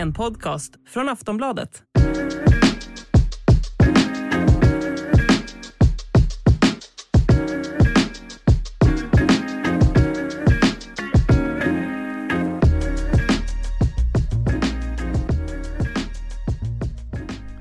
[0.00, 1.82] En podcast från Aftonbladet.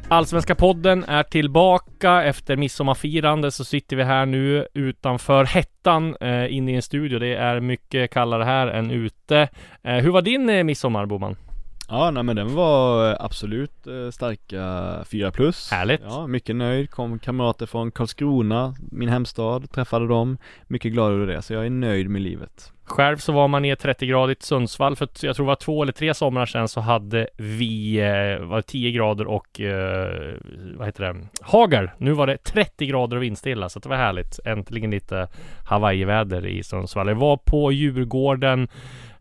[0.09, 6.71] Allsvenska podden är tillbaka efter midsommarfirande så sitter vi här nu utanför hettan eh, inne
[6.71, 7.19] i en studio.
[7.19, 9.49] Det är mycket kallare här än ute.
[9.83, 11.35] Eh, hur var din eh, midsommar Boman?
[11.91, 16.01] Ja nej men den var absolut eh, starka 4 plus Härligt.
[16.03, 20.37] Ja, mycket nöjd, kom kamrater från Karlskrona, min hemstad, träffade dem
[20.67, 23.69] Mycket glad över det, så jag är nöjd med livet Själv så var man i
[23.69, 27.27] ett 30-gradigt Sundsvall för jag tror det var två eller tre somrar sedan så hade
[27.37, 30.33] vi eh, var det 10 grader och eh,
[30.77, 31.27] vad heter det?
[31.41, 31.89] Hagel.
[31.97, 34.39] Nu var det 30 grader och vindstilla så det var härligt.
[34.45, 35.27] Äntligen lite
[35.65, 37.07] Hawaii-väder i Sundsvall.
[37.07, 38.69] Jag var på Djurgården eh,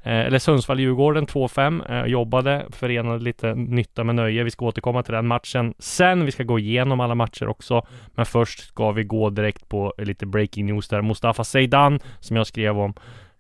[0.03, 4.45] Eh, eller Sundsvall-Djurgården 2-5 eh, Jobbade, förenade lite nytta med nöje.
[4.45, 6.25] Vi ska återkomma till den matchen sen.
[6.25, 7.87] Vi ska gå igenom alla matcher också.
[8.15, 11.03] Men först ska vi gå direkt på lite breaking news där.
[11.03, 12.95] Mustafa Zeidan, som jag skrev om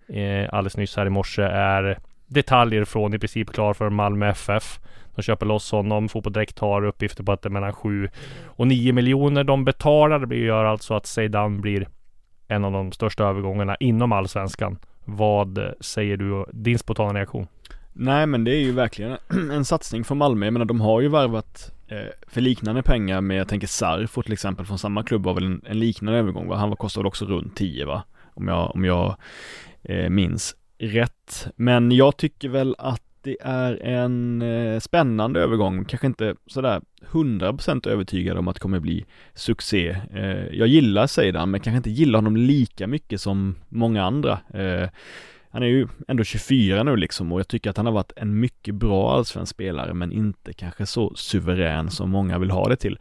[0.09, 4.79] eh, alldeles nyss här i morse är detaljer från i princip klar för Malmö FF.
[5.15, 6.09] De köper loss honom.
[6.09, 8.09] Fotboll Direkt har uppgifter på att det är mellan 7
[8.47, 10.27] och 9 miljoner de betalar.
[10.27, 11.89] Det gör alltså att Zeidan blir
[12.49, 14.79] en av de största övergångarna inom allsvenskan.
[15.11, 16.45] Vad säger du?
[16.53, 17.47] Din spontana reaktion?
[17.93, 19.17] Nej men det är ju verkligen
[19.53, 23.37] en satsning från Malmö, jag menar de har ju värvat eh, för liknande pengar med,
[23.37, 26.57] jag tänker Sarfo till exempel från samma klubb var väl en, en liknande övergång va?
[26.57, 28.03] Han var kostade också runt 10 va?
[28.35, 29.17] Om jag, om jag
[29.83, 31.47] eh, minns rätt.
[31.57, 36.81] Men jag tycker väl att det är en eh, spännande övergång, kanske inte sådär
[37.11, 39.97] 100% övertygad om att det kommer bli succé.
[40.15, 44.41] Eh, jag gillar Seidan, men kanske inte gillar honom lika mycket som många andra.
[44.55, 44.89] Eh,
[45.51, 48.41] han är ju ändå 24 nu liksom och jag tycker att han har varit en
[48.41, 52.99] mycket bra allsvensk spelare men inte kanske så suverän som många vill ha det till.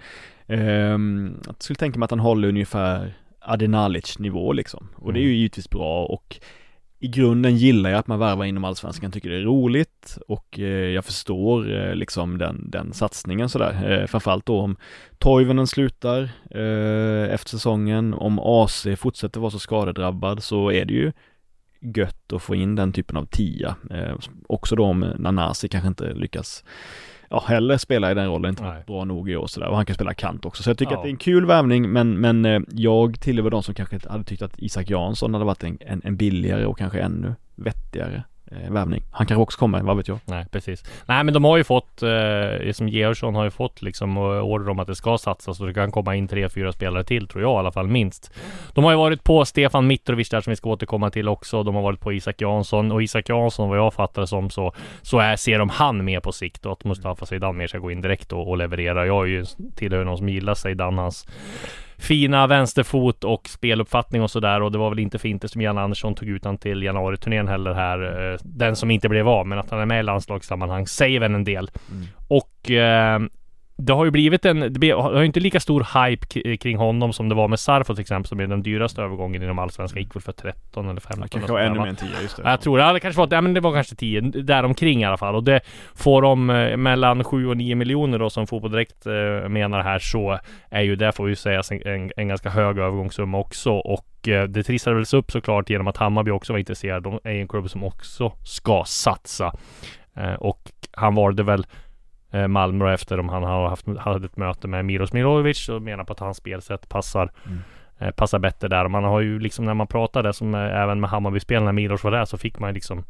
[0.48, 5.24] Ehm, jag skulle tänka mig att han håller ungefär Adenalic nivå liksom och det är
[5.24, 6.40] ju givetvis bra och
[7.00, 10.66] i grunden gillar jag att man värvar inom allsvenskan, tycker det är roligt och eh,
[10.66, 14.02] jag förstår eh, liksom den, den satsningen sådär.
[14.02, 14.78] Eh, framförallt då om
[15.18, 16.22] Toivonen slutar
[16.52, 21.12] eh, efter säsongen, om AC fortsätter vara så skadedrabbad så är det ju
[21.80, 23.76] gött att få in den typen av tia.
[23.92, 24.16] Eh,
[24.48, 26.64] också då om Nanasi kanske inte lyckas
[27.30, 28.84] ja, heller spela i den rollen, inte Nej.
[28.88, 29.68] bra nog i år sådär.
[29.68, 30.64] Och han kan spela kant också.
[30.64, 30.98] Så jag tycker Ja.
[30.98, 34.24] att det är en kul värvning, men, men eh, jag tillhör de som kanske hade
[34.24, 38.72] tyckt att Isak Jansson hade varit en, en, en billigare och kanske ännu vettigare eh,
[38.72, 39.04] värvning.
[39.12, 40.20] Han kanske också kommer, vad vet jag.
[40.26, 40.84] Nej, precis.
[41.06, 44.70] Nej, men de har ju fått, eh, som Georgsson har ju fått liksom eh, order
[44.70, 47.42] om att det ska satsas och det kan komma in tre, fyra spelare till tror
[47.42, 48.32] jag i alla fall minst.
[48.74, 51.64] De har ju varit på Stefan Mitrovic där som vi ska återkomma till också.
[51.64, 54.74] De har varit på Isak Jansson och Isak Jansson vad jag fattar det som så,
[55.02, 57.92] så är, ser de han med på sikt och att Mustafa Zeidan mer ska gå
[57.92, 59.06] in direkt och, och leverera.
[59.06, 61.28] Jag är ju tillhör någon som gillar Zeidan, hans
[62.00, 65.78] fina vänsterfot och speluppfattning och sådär och det var väl inte för inte som Jan
[65.78, 68.32] Andersson tog ut han till januariturnén heller här.
[68.34, 71.34] eh, Den som inte blev av, men att han är med i landslagssammanhang säger väl
[71.36, 71.70] en del.
[72.28, 73.20] Och eh,
[73.80, 77.30] det har ju blivit en, det har ju inte lika stor hype kring honom som
[77.30, 80.02] det var med Sarfo till exempel som är den dyraste övergången inom allsvenskan.
[80.02, 81.18] Gick väl för 13 eller 15.
[81.18, 82.44] Han och kanske var ännu mer än 10, just det.
[82.44, 82.94] Ja, Jag tror det.
[82.94, 85.36] Det kanske var, ja, men det var kanske 10, däromkring i alla fall.
[85.36, 85.62] Och det
[85.96, 90.00] får de eh, mellan 7 och 9 miljoner då som Fotboll Direkt eh, menar här
[90.00, 90.40] så
[90.70, 93.72] är ju det får ju sägas en, en, en ganska hög övergångssumma också.
[93.72, 97.04] Och eh, det trissades upp såklart genom att Hammarby också var intresserad.
[97.04, 99.54] De är en klubb som också ska satsa.
[100.40, 100.60] Och
[100.92, 101.66] han valde väl
[102.48, 106.04] Malmö då efter om han har haft, hade ett möte med Milos Milovic och menar
[106.04, 107.32] på att hans spelsätt passar
[108.00, 108.88] eh, passar bättre där.
[108.88, 112.26] Man har ju liksom när man pratade som eh, även med Hammarby-spelarna Milos var där
[112.26, 113.04] så fick man liksom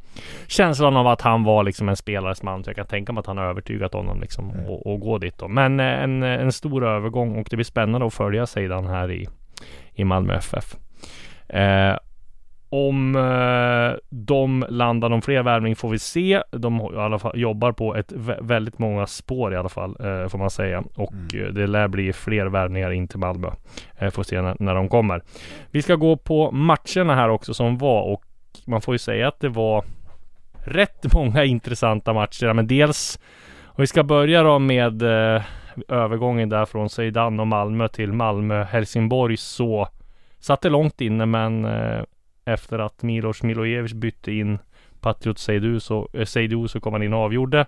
[0.48, 2.64] känslan av att han var liksom en spelares man.
[2.64, 5.38] Så jag kan tänka mig att han har övertygat honom liksom och, och gå dit
[5.38, 5.48] då.
[5.48, 9.28] Men eh, en, en stor övergång och det blir spännande att följa sidan här i,
[9.94, 10.76] i Malmö FF.
[11.50, 11.96] Eh,
[12.70, 16.42] om eh, de landar någon fler värvning får vi se.
[16.52, 20.28] De i alla fall jobbar på ett vä väldigt många spår i alla fall eh,
[20.28, 20.84] får man säga.
[20.96, 21.54] Och mm.
[21.54, 23.52] det lär bli fler värvningar in till Malmö.
[23.98, 25.22] Eh, får se när, när de kommer.
[25.72, 28.24] Vi ska gå på matcherna här också som var och
[28.66, 29.84] man får ju säga att det var
[30.64, 32.54] rätt många intressanta matcher.
[32.54, 33.20] Men dels
[33.66, 35.42] om vi ska börja då med eh,
[35.88, 39.88] övergången där från Zeidan och Malmö till Malmö-Helsingborg så
[40.40, 42.04] satt det långt inne men eh,
[42.48, 44.60] efter att Milos Milojevic bytte in
[45.00, 47.66] Patriot Seydou så, Seydou så kom han in och avgjorde.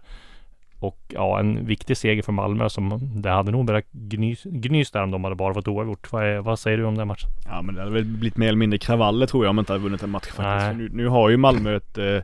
[0.80, 5.04] Och ja, en viktig seger för Malmö som det hade nog börjat gnys, gnys där
[5.04, 6.12] om de hade bara fått oavgjort.
[6.12, 7.30] Vad, vad säger du om den matchen?
[7.46, 9.74] Ja men det hade väl blivit mer eller mindre kravaller tror jag om man inte
[9.74, 10.78] hade vunnit en match faktiskt.
[10.78, 12.22] Nu, nu, har ju Malmö ett eh,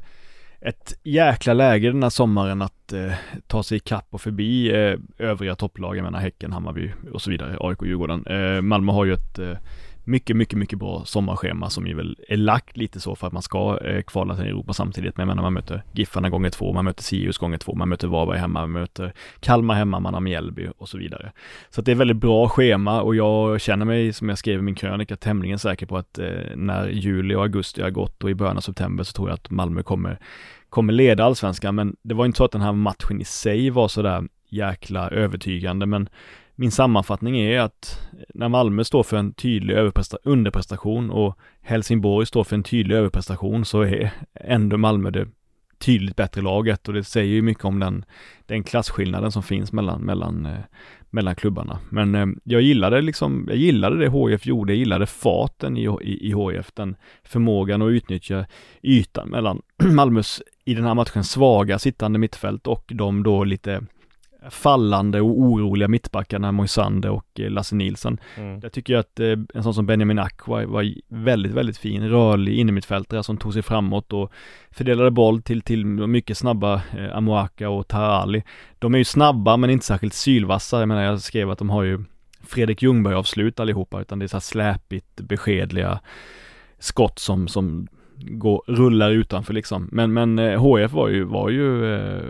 [0.62, 3.14] ett jäkla läge den här sommaren att eh,
[3.48, 7.58] ta sig ikapp och förbi eh, övriga topplag, jag menar Häcken, Hammarby och så vidare,
[7.60, 8.26] AIK och Djurgården.
[8.26, 9.40] Eh, Malmö har ju ett
[10.06, 13.42] mycket, mycket, mycket bra sommarschema som ju väl är lagt lite så för att man
[13.42, 15.18] ska eh, kvala till Europa samtidigt.
[15.18, 18.08] Men jag menar man möter Giffarna gånger två, man möter Sirius gånger två, man möter
[18.08, 21.32] Varberg hemma, man möter Kalmar hemma, man har Mjällby och så vidare.
[21.70, 24.62] Så att det är väldigt bra schema och jag känner mig, som jag skrev i
[24.62, 28.36] min krönika, tämligen säker på att eh, när juli och augusti har gått och i
[28.36, 30.20] början av september så tror jag att Malmö kommer
[30.70, 33.88] kommer leda allsvenskan, men det var inte så att den här matchen i sig var
[33.88, 36.10] sådär jäkla övertygande, men
[36.56, 39.78] min sammanfattning är att när Malmö står för en tydlig
[40.24, 45.28] underprestation och Helsingborg står för en tydlig överprestation så är ändå Malmö det
[45.78, 48.06] tydligt bättre laget och det säger ju mycket om den,
[48.46, 50.60] den klasskillnaden som finns mellan, mellan, eh,
[51.10, 51.80] mellan klubbarna.
[51.90, 56.28] Men eh, jag gillade liksom, jag gillade det HF gjorde, jag gillade farten i, i,
[56.28, 58.46] i HF, den förmågan att utnyttja
[58.82, 63.82] ytan mellan Malmös i den här matchen svaga sittande mittfält och de då lite
[64.50, 68.18] fallande och oroliga mittbackarna Moisander och eh, Lasse Nilsson.
[68.38, 68.60] Mm.
[68.64, 72.60] Jag tycker att eh, en sån som Benjamin Ack var, var väldigt, väldigt fin, rörlig
[72.60, 74.32] innermittfältare som tog sig framåt och
[74.72, 78.44] fördelade boll till, till mycket snabba eh, Amoaka och Tarali.
[78.80, 80.80] De är ju snabba men inte särskilt sylvassa.
[80.80, 82.04] Jag menar, jag skrev att de har ju
[82.48, 86.00] Fredrik Ljungberg avslut allihopa, utan det är så här släpigt, beskedliga
[86.80, 87.88] skott som, som
[88.20, 89.90] går, rullar utanför liksom.
[89.92, 92.24] Men, men eh, HF var ju, var ju eh,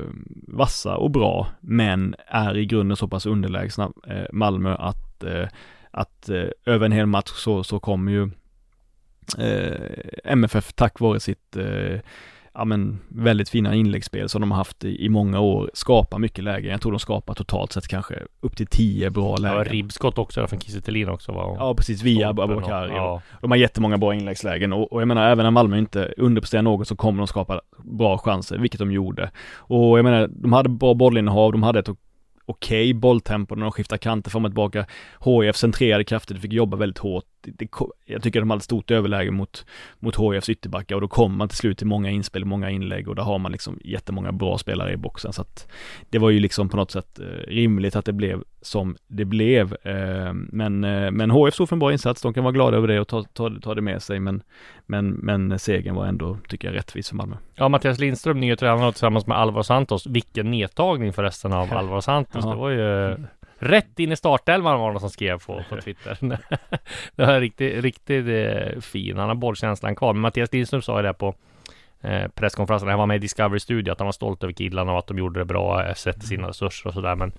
[0.47, 5.47] vassa och bra, men är i grunden så pass underlägsna eh, Malmö att, eh,
[5.91, 8.29] att eh, över en hel match så, så kommer ju
[9.37, 11.99] eh, MFF tack vare sitt eh,
[12.55, 16.43] ja men väldigt fina inläggsspel som de har haft i, i många år, skapar mycket
[16.43, 16.71] lägen.
[16.71, 19.57] Jag tror de skapar totalt sett kanske upp till tio bra lägen.
[19.57, 22.87] Ja, ribbskott också från Kiese också var Ja, precis, via Abubakar.
[22.87, 23.21] Ja.
[23.41, 26.87] De har jättemånga bra inläggslägen och, och jag menar även när Malmö inte underpresterar något
[26.87, 29.31] så kommer de skapa bra chanser, vilket de gjorde.
[29.57, 31.89] Och jag menar, de hade bra bollinnehav, de hade ett
[32.45, 34.85] okej okay bolltempo när de skiftade kanter fram och tillbaka.
[35.25, 37.69] HIF centrerade kraftigt, fick jobba väldigt hårt det,
[38.05, 39.65] jag tycker de hade stort överläge mot,
[39.99, 43.15] mot HIFs ytterbackar och då kommer man till slut till många inspel, många inlägg och
[43.15, 45.67] där har man liksom jättemånga bra spelare i boxen så att
[46.09, 49.77] det var ju liksom på något sätt eh, rimligt att det blev som det blev.
[49.83, 52.87] Eh, men, eh, men HIF stod för en bra insats, de kan vara glada över
[52.87, 54.41] det och ta, ta, ta det med sig men,
[54.85, 57.35] men, men segern var ändå, tycker jag, rättvis för Malmö.
[57.55, 60.07] Ja, Mattias Lindström, nya tränare tillsammans med Alvaro Santos.
[60.07, 62.45] Vilken nedtagning förresten av Alvaro Santos.
[62.45, 63.17] Det var ju
[63.59, 66.17] Rätt in i startelvan var det någon som skrev på, på Twitter.
[67.15, 69.17] det var riktigt, riktigt eh, fin.
[69.17, 70.13] Han har bollkänslan kvar.
[70.13, 71.35] Men Mattias Lindström sa ju det på
[72.01, 72.89] eh, presskonferensen.
[72.89, 75.17] Han var med i Discovery Studio att han var stolt över killarna och att de
[75.17, 77.15] gjorde det bra, eh, sätter sina resurser och sådär.
[77.15, 77.31] Men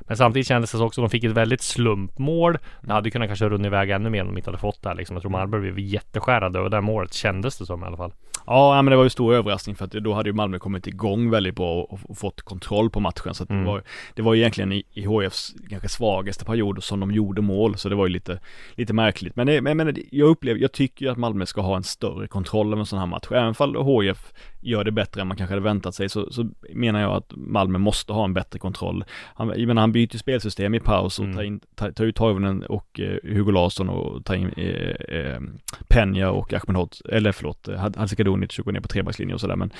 [0.00, 2.58] men samtidigt kändes det också att de fick ett väldigt slumpmål.
[2.80, 4.96] Det hade kunnat kanske runnit iväg ännu mer om de inte hade fått det här
[4.96, 5.16] liksom.
[5.16, 8.12] Jag tror Malmö blev jätteskärrade över det målet kändes det som i alla fall.
[8.46, 11.30] Ja, men det var ju stor överraskning för att då hade ju Malmö kommit igång
[11.30, 13.34] väldigt bra och, och fått kontroll på matchen.
[13.34, 13.64] Så att mm.
[13.64, 13.82] det, var,
[14.14, 17.76] det var egentligen i, i HFs kanske svagaste period som de gjorde mål.
[17.76, 18.40] Så det var ju lite,
[18.74, 19.36] lite märkligt.
[19.36, 22.26] Men, det, men, men jag upplever, jag tycker ju att Malmö ska ha en större
[22.26, 23.26] kontroll över en sån här match.
[23.30, 24.32] Även fall HF
[24.64, 27.78] gör det bättre än man kanske hade väntat sig så, så menar jag att Malmö
[27.78, 29.04] måste ha en bättre kontroll.
[29.34, 31.36] Han, jag menar, han byter spelsystem i paus och mm.
[31.36, 35.40] tar, in, tar, tar ut Toivonen och eh, Hugo Larsson och tar in eh, eh,
[35.88, 39.70] Penja och Ahmed Hot, eller förlåt, Hadzikadunic och går ner på trebackslinjen och sådär men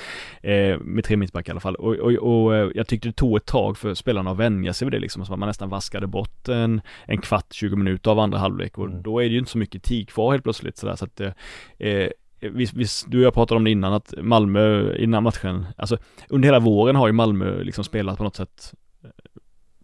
[0.41, 1.75] eh, med tre mittbackar i alla fall.
[1.75, 4.85] Och, och, och, eh, jag tyckte det tog ett tag för spelarna att vänja sig
[4.85, 8.19] vid det liksom, så att man nästan vaskade bort en, en kvart, 20 minuter av
[8.19, 9.01] andra halvlek och mm.
[9.01, 11.21] då är det ju inte så mycket tid kvar helt plötsligt sådär så att
[12.49, 15.97] Visst, visst, du och jag pratade om det innan att Malmö innan matchen, alltså
[16.29, 18.73] under hela våren har ju Malmö liksom spelat på något sätt
[19.03, 19.09] eh,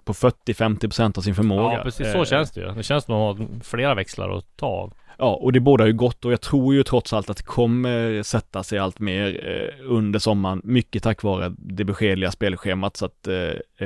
[0.04, 1.74] på 40-50% av sin förmåga.
[1.78, 2.72] Ja precis så eh, känns det ju.
[2.72, 4.94] Det känns som att de har flera växlar att ta av.
[5.18, 8.24] Ja, och det båda ju gott och jag tror ju trots allt att det kommer
[8.24, 13.28] sätta sig allt mer eh, under sommaren, mycket tack vare det beskedliga spelschemat så att
[13.28, 13.86] eh,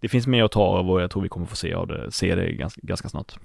[0.00, 2.12] det finns mer att ta av och jag tror vi kommer få se av det,
[2.12, 3.38] se det ganska, ganska snart.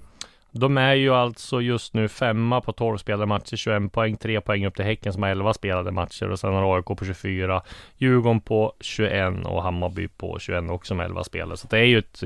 [0.52, 4.66] De är ju alltså just nu femma på 12 spelade matcher, 21 poäng, 3 poäng
[4.66, 7.62] upp till Häcken som har 11 spelade matcher och sen har AIK på 24,
[7.96, 11.56] Djurgården på 21 och Hammarby på 21 också med 11 spelare.
[11.56, 12.22] Så det är ju ett,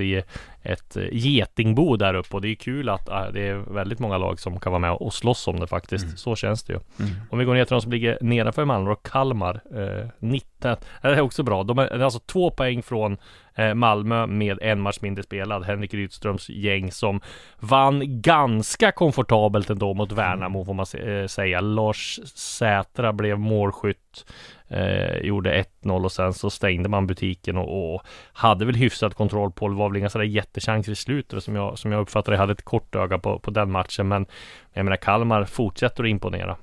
[0.63, 4.41] ett getingbo där uppe och det är kul att äh, det är väldigt många lag
[4.41, 6.05] som kan vara med och slåss om det faktiskt.
[6.05, 6.17] Mm.
[6.17, 6.79] Så känns det ju.
[6.99, 7.13] Mm.
[7.31, 11.09] Om vi går ner till de som ligger nedanför Malmö och Kalmar, eh, 19, det
[11.09, 11.63] är också bra.
[11.63, 13.17] De är alltså två poäng från
[13.55, 15.65] Eh, Malmö med en match mindre spelad.
[15.65, 17.21] Henrik Rydströms gäng som
[17.59, 21.61] vann ganska komfortabelt ändå mot Värnamo får man eh, säga.
[21.61, 24.27] Lars Sätra blev målskytt.
[24.73, 28.03] Eh, gjorde 1-0 och sen så stängde man butiken och, och,
[28.33, 29.75] hade väl hyfsat kontroll på det.
[29.75, 32.35] var väl inga sådär jättechanser i slutet som jag, som jag uppfattade.
[32.35, 34.27] Jag hade ett kort öga på, på den matchen men
[34.73, 36.57] jag menar Kalmar fortsätter att imponera.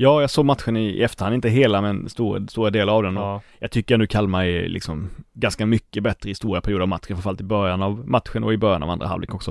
[0.00, 3.14] Ja, jag såg matchen i efterhand, inte hela men stora, stora delar av den.
[3.14, 3.40] Ja.
[3.58, 7.40] Jag tycker ändå Kalmar är liksom ganska mycket bättre i stora perioder av matchen, framförallt
[7.40, 9.50] i början av matchen och i början av andra halvlek också.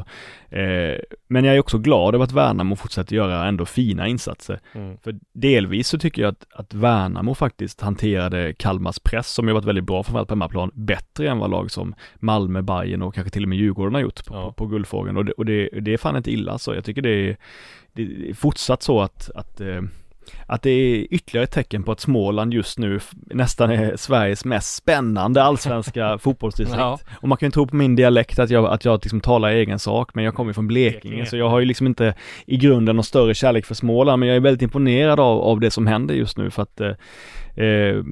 [0.50, 4.60] Eh, men jag är också glad över att Värnamo fortsätter göra ändå fina insatser.
[4.74, 4.98] Mm.
[4.98, 9.66] För delvis så tycker jag att, att Värnamo faktiskt hanterade Kalmars press, som ju varit
[9.66, 13.44] väldigt bra framförallt på hemmaplan, bättre än vad lag som Malmö, Bayern och kanske till
[13.44, 14.46] och med Djurgården har gjort på, ja.
[14.46, 15.18] på, på guldfrågan.
[15.18, 16.74] Och, det, och det, det är fan inte illa så.
[16.74, 17.38] Jag tycker det är,
[17.94, 19.82] det är fortsatt så att, att eh,
[20.46, 24.76] att det är ytterligare ett tecken på att Småland just nu nästan är Sveriges mest
[24.76, 26.80] spännande allsvenska fotbollsdistrikt.
[26.80, 27.00] Ja.
[27.22, 29.80] Och man kan ju tro på min dialekt att jag, att jag liksom talar egen
[29.80, 32.14] sak, men jag kommer från Blekinge, Blekinge, så jag har ju liksom inte
[32.46, 35.72] i grunden någon större kärlek för Småland, men jag är väldigt imponerad av, av det
[35.72, 36.92] som händer just nu för att eh,
[37.58, 38.04] Eh,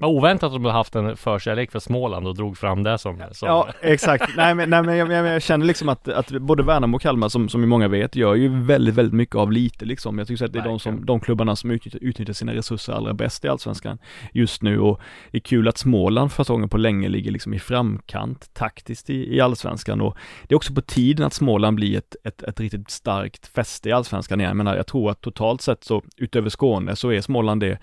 [0.00, 3.48] oväntat att de haft en förkärlek för Småland och drog fram det som, som...
[3.48, 4.36] Ja, exakt.
[4.36, 7.28] nej men, nej, men jag, jag, jag, känner liksom att, att både Värnamo och Kalmar
[7.28, 10.18] som, som många vet gör ju väldigt, väldigt mycket av lite liksom.
[10.18, 13.14] Jag tycker att det är de, som, de klubbarna som utnyttjar, utnyttjar sina resurser allra
[13.14, 13.98] bäst i Allsvenskan
[14.32, 15.00] just nu och
[15.30, 19.10] det är kul att Småland för första gången på länge ligger liksom i framkant taktiskt
[19.10, 22.60] i, i Allsvenskan och det är också på tiden att Småland blir ett, ett, ett
[22.60, 24.50] riktigt starkt fäste i Allsvenskan igen.
[24.50, 27.78] Jag menar, jag tror att totalt sett så utöver Skåne så är Småland det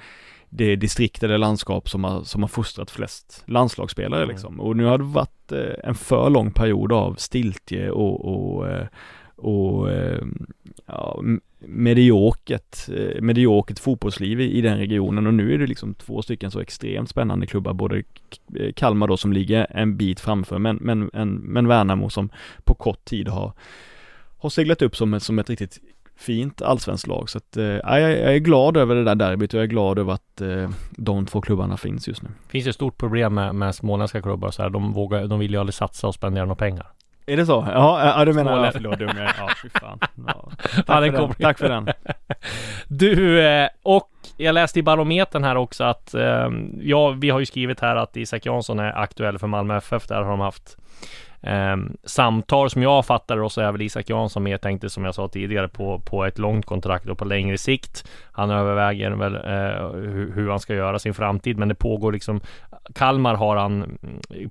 [0.56, 4.30] det distrikt eller landskap som har, som har fostrat flest landslagsspelare mm.
[4.30, 4.60] liksom.
[4.60, 8.88] Och nu har det varit eh, en för lång period av stiltje och, och, eh,
[9.36, 10.22] och eh,
[10.86, 11.22] ja,
[11.60, 12.90] mediokert,
[13.22, 17.10] mediokert fotbollsliv i, i, den regionen och nu är det liksom två stycken så extremt
[17.10, 18.04] spännande klubbar, både
[18.76, 22.30] Kalmar då som ligger en bit framför men, men, en, men Värnamo som
[22.64, 23.54] på kort tid har
[24.44, 25.80] har seglat upp som, som ett riktigt
[26.16, 27.30] fint allsvenskt lag.
[27.30, 30.00] Så att, eh, jag, jag är glad över det där derbyt och jag är glad
[30.00, 32.30] över att eh, de två klubbarna finns just nu.
[32.48, 35.52] Finns det ett stort problem med, med småländska klubbar så här, de vågar, de vill
[35.52, 36.88] ju aldrig satsa och spendera några pengar.
[37.26, 37.68] Är det så?
[37.74, 40.00] Ja, ja du menar, ja, förlåt dum jag Ja, fy fan.
[40.28, 40.52] Ja.
[40.86, 41.34] Tack, ja, för den.
[41.40, 41.88] Tack för den.
[42.88, 46.50] Du, eh, och jag läste i Barometern här också att, eh,
[46.82, 50.08] ja, vi har ju skrivit här att Isak Jansson är aktuell för Malmö FF.
[50.08, 50.78] Där har de haft
[51.42, 55.16] eh, samtal som jag fattar och så är väl Isak Jansson mer tänkte som jag
[55.16, 58.10] sa tidigare på, på ett långt kontrakt och på längre sikt.
[58.32, 62.42] Han överväger väl eh, hur, hur, han ska göra sin framtid men det pågår liksom
[62.96, 63.98] Kalmar har han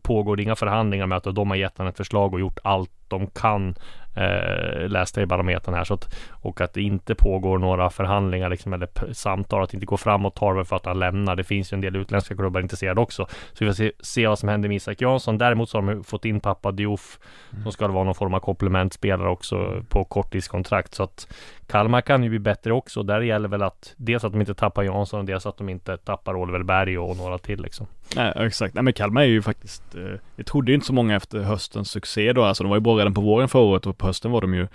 [0.03, 3.27] pågår inga förhandlingar med att de har gett han ett förslag och gjort allt de
[3.27, 3.75] kan
[4.15, 8.73] eh, läste i Barometern här så att, och att det inte pågår några förhandlingar liksom,
[8.73, 11.37] eller samtal, att det inte går framåt tar väl för att han lämnar.
[11.37, 13.27] Det finns ju en del utländska klubbar intresserade också.
[13.53, 15.39] Så vi får se, se vad som händer med Isak Jansson.
[15.39, 17.19] Däremot så har de fått in pappa Diouf
[17.53, 17.63] mm.
[17.63, 20.95] som ska vara någon form av komplementspelare också på korttidskontrakt.
[20.95, 21.29] Så att
[21.67, 23.03] Kalmar kan ju bli bättre också.
[23.03, 25.97] Där gäller väl att dels att de inte tappar Jansson och dels att de inte
[25.97, 27.87] tappar Oliver Berg och några till liksom.
[28.17, 28.75] Nej, exakt.
[28.75, 31.91] Nej, men Kalmar är ju faktiskt, eh, jag trodde ju inte så många efter höstens
[31.91, 34.31] succé då, alltså de var ju bra redan på våren förra året och på hösten
[34.31, 34.69] var de ju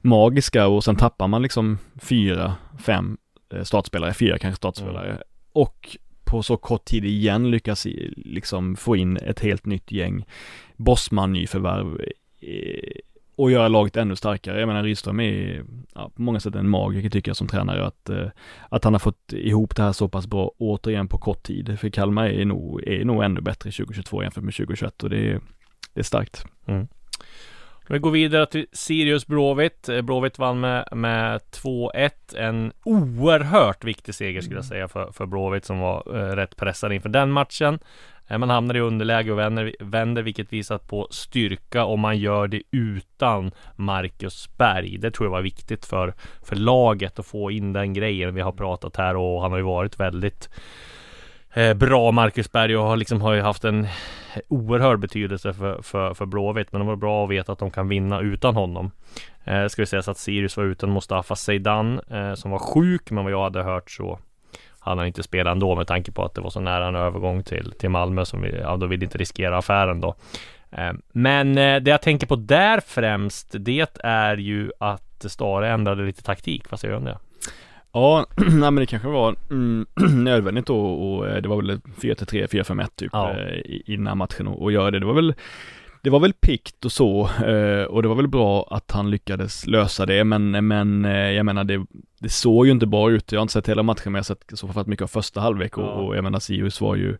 [0.00, 3.16] magiska och sen tappar man liksom fyra, fem
[3.54, 5.08] eh, startspelare, fyra kanske startspelare.
[5.08, 5.22] Mm.
[5.52, 10.24] Och på så kort tid igen lyckas liksom få in ett helt nytt gäng
[10.76, 12.00] Bosman nyförvärv
[12.40, 13.00] eh,
[13.36, 14.60] och göra laget ännu starkare.
[14.60, 15.64] Jag menar Rydström är
[15.94, 18.26] ja, på många sätt en magiker tycker jag som tränare att, eh,
[18.68, 21.78] att han har fått ihop det här så pass bra återigen på kort tid.
[21.78, 25.40] För Kalmar är nog, är nog ännu bättre 2022 jämfört med 2021 och det är,
[25.94, 26.44] det är starkt.
[26.66, 26.88] Mm.
[27.88, 29.88] Vi går vidare till Sirius Blåvitt.
[29.88, 32.10] Eh, Blåvitt vann med, med 2-1.
[32.36, 36.92] En oerhört viktig seger skulle jag säga för, för Blåvitt som var eh, rätt pressad
[36.92, 37.78] inför den matchen.
[38.28, 42.48] Eh, man hamnar i underläge och vänder, vänder vilket visar på styrka och man gör
[42.48, 44.98] det utan Marcus Berg.
[44.98, 48.34] Det tror jag var viktigt för, för laget att få in den grejen.
[48.34, 50.48] Vi har pratat här och han har ju varit väldigt
[51.54, 53.86] Eh, bra Marcus Berg och har liksom har ju haft en
[54.48, 56.72] oerhörd betydelse för, för, för Blåvitt.
[56.72, 58.90] Men det var bra att veta att de kan vinna utan honom.
[59.44, 63.10] Eh, ska vi säga så att Sirius var utan Mustafa Zeidan eh, som var sjuk,
[63.10, 64.18] men vad jag hade hört så
[64.78, 67.42] han har inte spelat ändå med tanke på att det var så nära en övergång
[67.42, 70.14] till, till Malmö som vi, ja, då vill inte riskera affären då.
[70.70, 75.70] Eh, men eh, det jag tänker på där främst, det är ju att att Stare
[75.70, 77.18] ändrade lite taktik, vad säger du om det?
[77.92, 79.86] Ja, nej men det kanske var mm,
[80.24, 81.70] nödvändigt då och eh, det var väl
[82.00, 83.30] 4-3, 4-5-1 typ Ja.
[83.30, 84.98] eh, i, i den här matchen och, och göra det.
[84.98, 85.34] Det var väl
[86.02, 89.66] det var väl pikt och så eh, och det var väl bra att han lyckades
[89.66, 91.86] lösa det men, men jag menar det,
[92.20, 93.32] det såg ju inte bra ut.
[93.32, 95.40] Jag har inte sett hela matchen men jag har sett så fått mycket av första
[95.40, 95.88] halvlek och, Ja.
[95.90, 97.16] och jag menar Sirius var ju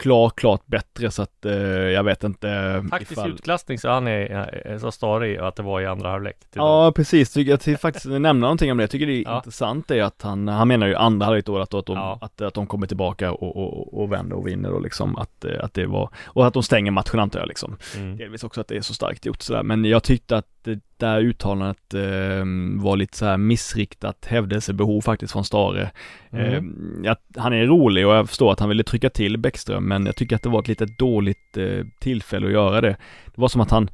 [0.00, 4.90] klart, klart bättre så att eh, jag vet inte Taktisk utklassning så han är, så
[4.90, 6.36] Stare i att det var i andra halvlek.
[6.40, 8.82] till Ja precis, tycker jag till faktiskt nämna någonting om det.
[8.82, 9.36] Jag tycker det är Ja.
[9.36, 12.18] intressant är att han, han menar ju andra halvlek då att, att, de, Ja.
[12.20, 15.64] att, att de kommer tillbaka och, och, och vänder och vinner och liksom att, eh,
[15.64, 17.76] att det var, och att de stänger matchen antar jag liksom.
[17.96, 18.16] Mm.
[18.16, 21.20] Delvis också att det är så starkt gjort sådär, men jag tyckte att det där
[21.20, 22.44] uttalandet eh,
[22.82, 25.90] var lite så här missriktat hävdelsebehov faktiskt från Stare.
[26.30, 27.04] Mm.
[27.04, 30.06] Eh, att han är rolig och jag förstår att han ville trycka till Bäckström, men
[30.06, 32.96] jag tycker att det var ett lite dåligt eh, tillfälle att göra det.
[33.26, 33.90] Det var som att han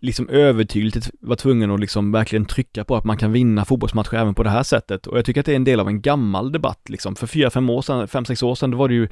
[0.00, 4.34] liksom övertydligt var tvungen att liksom verkligen trycka på att man kan vinna fotbollsmatcher även
[4.34, 5.06] på det här sättet.
[5.06, 7.16] Och jag tycker att det är en del av en gammal debatt liksom.
[7.16, 9.08] För fyra, fem år sedan, fem, sex år sedan, då var det ju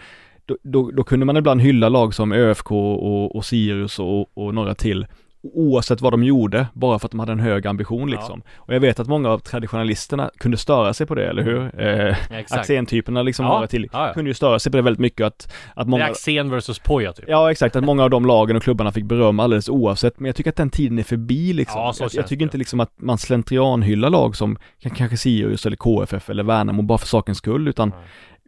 [0.47, 4.55] då, då, då kunde man ibland hylla lag som ÖFK och, och Sirius och, och
[4.55, 5.07] några till
[5.55, 8.43] oavsett vad de gjorde, bara för att de hade en hög ambition liksom.
[8.57, 11.81] Och jag vet att många av traditionalisterna kunde störa sig på det, eller hur?
[11.81, 12.17] Eh.
[12.51, 14.15] Axén-typerna liksom, Ja, några till, ja, ja.
[14.15, 16.05] kunde ju störa sig på det väldigt mycket att, att många...
[16.05, 17.25] Axén versus Poja typ.
[17.29, 20.37] Ja exakt, att många av de lagen och klubbarna fick beröm alldeles oavsett, men jag
[20.37, 21.81] tycker att den tiden är förbi liksom.
[21.81, 22.45] Ja, så jag, jag tycker det.
[22.45, 24.59] inte liksom att man slentrianhyllar lag som
[24.95, 27.93] kanske Sirius eller KFF eller Värnamo bara för sakens skull, utan,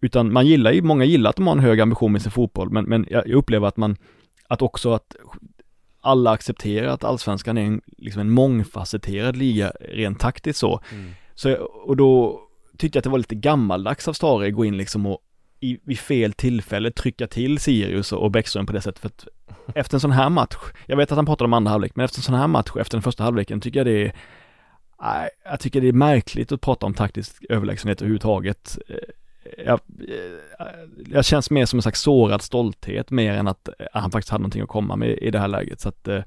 [0.02, 2.70] utan man gillar ju, många gillar att de har en hög ambition med sin fotboll,
[2.70, 3.96] men, men jag, jag upplever att man,
[4.48, 5.16] att också att
[6.08, 10.80] alla accepterar att allsvenskan är en, liksom en mångfacetterad liga rent taktiskt så.
[10.92, 11.10] Mm.
[11.34, 12.40] så och då
[12.78, 15.18] tyckte jag att det var lite gammaldags av Stare att gå in liksom och
[15.60, 19.28] i, vid fel tillfälle trycka till Sirius och Bäckström på det sättet för att
[19.74, 22.18] efter en sån här match, jag vet att han pratade om andra halvlek, men efter
[22.18, 24.12] en sån här match, efter den första halvleken, tycker jag det är
[25.44, 28.78] jag tycker det är märkligt att prata om taktisk överlägsenhet överhuvudtaget.
[29.58, 30.66] Jag, eh,
[31.06, 34.62] jag känns mer som en slags sårad stolthet mer än att han faktiskt hade någonting
[34.62, 35.80] att komma med i det här läget.
[35.80, 36.22] Så att, eh,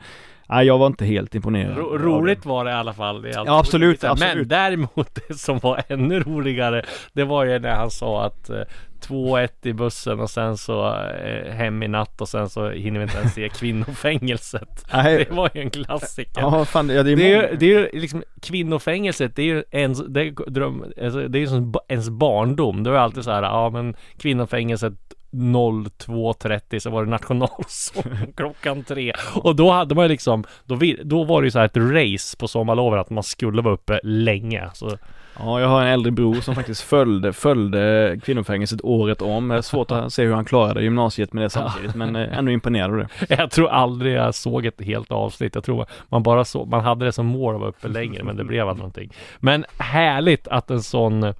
[0.50, 1.78] nej, jag var inte helt imponerad.
[1.78, 3.22] Ro- roligt var det i alla fall.
[3.22, 4.02] Det Ja, absolut, roligt.
[4.02, 4.50] Men absolut.
[4.50, 6.84] däremot det som var ännu roligare
[7.14, 8.62] Det var ju när han sa att eh,
[9.08, 13.04] 2-1 i bussen och sen så eh, hem i natt och sen så hinner vi
[13.04, 14.86] inte ens se kvinnofängelset.
[14.94, 15.26] Nej.
[15.30, 16.42] Det var ju en klassiker.
[16.42, 19.46] Ja, fan, ja, det är, Det är, ju, det är ju liksom kvinnofängelset, det är
[19.46, 22.84] ju ens, det är, dröm, alltså, det är ju som ens barndom.
[22.84, 24.94] Det var alltid så här, ja men kvinnofängelset
[25.32, 31.00] 02.30 så var det nationalsång klockan tre och då hade man ju liksom då, vi,
[31.04, 34.00] då var det ju så här ett race på sommarloven att man skulle vara uppe
[34.04, 34.98] länge så
[35.40, 39.48] Ja, jag har en äldre bror som faktiskt följde, följde kvinnofängelset året om.
[39.48, 42.52] Det är svårt att se hur han klarade gymnasiet med det samtidigt, men eh, ändå
[42.52, 43.08] imponerad av det.
[43.36, 45.56] Jag tror aldrig jag såg ett helt avsnitt.
[45.56, 48.36] Jag tror man bara så, man hade det som mål att vara uppe längre, men
[48.36, 49.12] det blev aldrig någonting.
[49.40, 51.34] Men härligt att en sån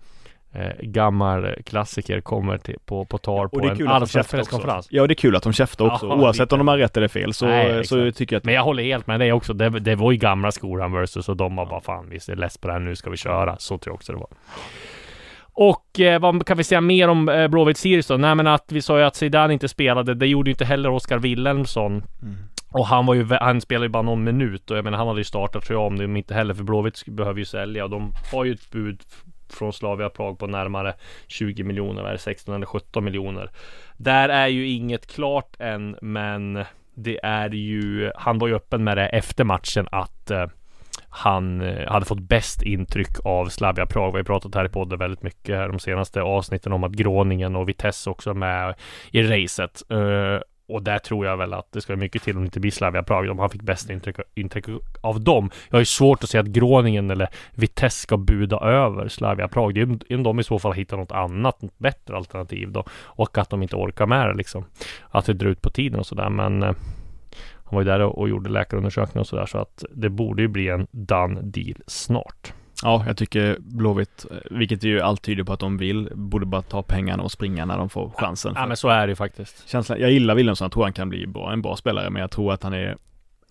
[0.54, 4.88] eh, gammal klassiker kommer till, på, på tal på en allsvensk presskonferens.
[4.92, 6.06] Ja, det är kul att de käftar också.
[6.06, 6.56] Ja, Oavsett lite.
[6.56, 8.84] om de har rätt eller fel så, Nej, så tycker jag att Men jag håller
[8.84, 9.54] helt med dig också.
[9.54, 12.58] Det, det var ju gamla skolan versus och de var bara fan vi är less
[12.58, 13.58] på det här, nu ska vi köra.
[13.58, 14.30] Så tror jag också det var.
[15.54, 18.18] Och eh, vad kan vi säga mer om eh, Blåvitt Sirius då?
[18.18, 20.14] Nej men att vi sa ju att Zidane inte spelade.
[20.14, 22.04] Det gjorde ju inte heller Oskar Wilhelmsson.
[22.74, 25.20] Och han var ju, han spelade ju bara någon minut och jag menar han hade
[25.20, 27.90] ju startat tror jag om det men inte heller för Blåvitt behöver ju sälja och
[27.90, 29.02] de har ju ett bud
[29.54, 30.94] från Slavia Prag på närmare
[31.28, 33.52] 20 miljoner, vad är det, 16 eller 17 miljoner.
[33.98, 38.98] Där är ju inget klart än men det är ju, han var ju öppen med
[38.98, 40.48] det efter matchen att eh,
[41.10, 44.08] han eh, hade fått bäst intryck av Slavia Prag.
[44.08, 46.92] Vi har ju pratat här i podden väldigt mycket här de senaste avsnitten om att
[46.92, 48.76] Groningen och Vitesse också är med
[49.12, 49.82] i racet.
[49.90, 50.40] Eh,
[50.74, 53.04] och där tror jag väl att det ska mycket till om det inte blir Slavia
[53.04, 53.30] Prag.
[53.30, 54.66] Om han fick bästa intryck, intryck
[55.02, 55.50] av dem.
[55.70, 59.74] Jag har ju svårt att se att Groningen eller Vitesse ska buda över Slavia Prag.
[59.74, 62.84] Det är ju om de i så fall hittar något annat, något bättre alternativ då.
[63.04, 64.66] Och att de inte orkar med det liksom.
[65.10, 66.30] Att det drar ut på tiden och sådär.
[66.30, 66.72] Men eh,
[67.64, 69.46] han var ju där och, och gjorde läkarundersökningar och sådär.
[69.46, 72.54] Så att det borde ju bli en done deal snart.
[72.84, 76.62] Ja, jag tycker Blåvitt, eh, vilket ju allt tyder på att de vill, borde bara
[76.62, 78.54] ta pengarna och springa när de får chansen.
[78.56, 79.70] Ja men så är det ju faktiskt.
[79.70, 82.32] Känslan, jag gillar Wilhelmsson, jag tror han kan bli bra, en bra spelare, men jag
[82.32, 82.98] tror att han är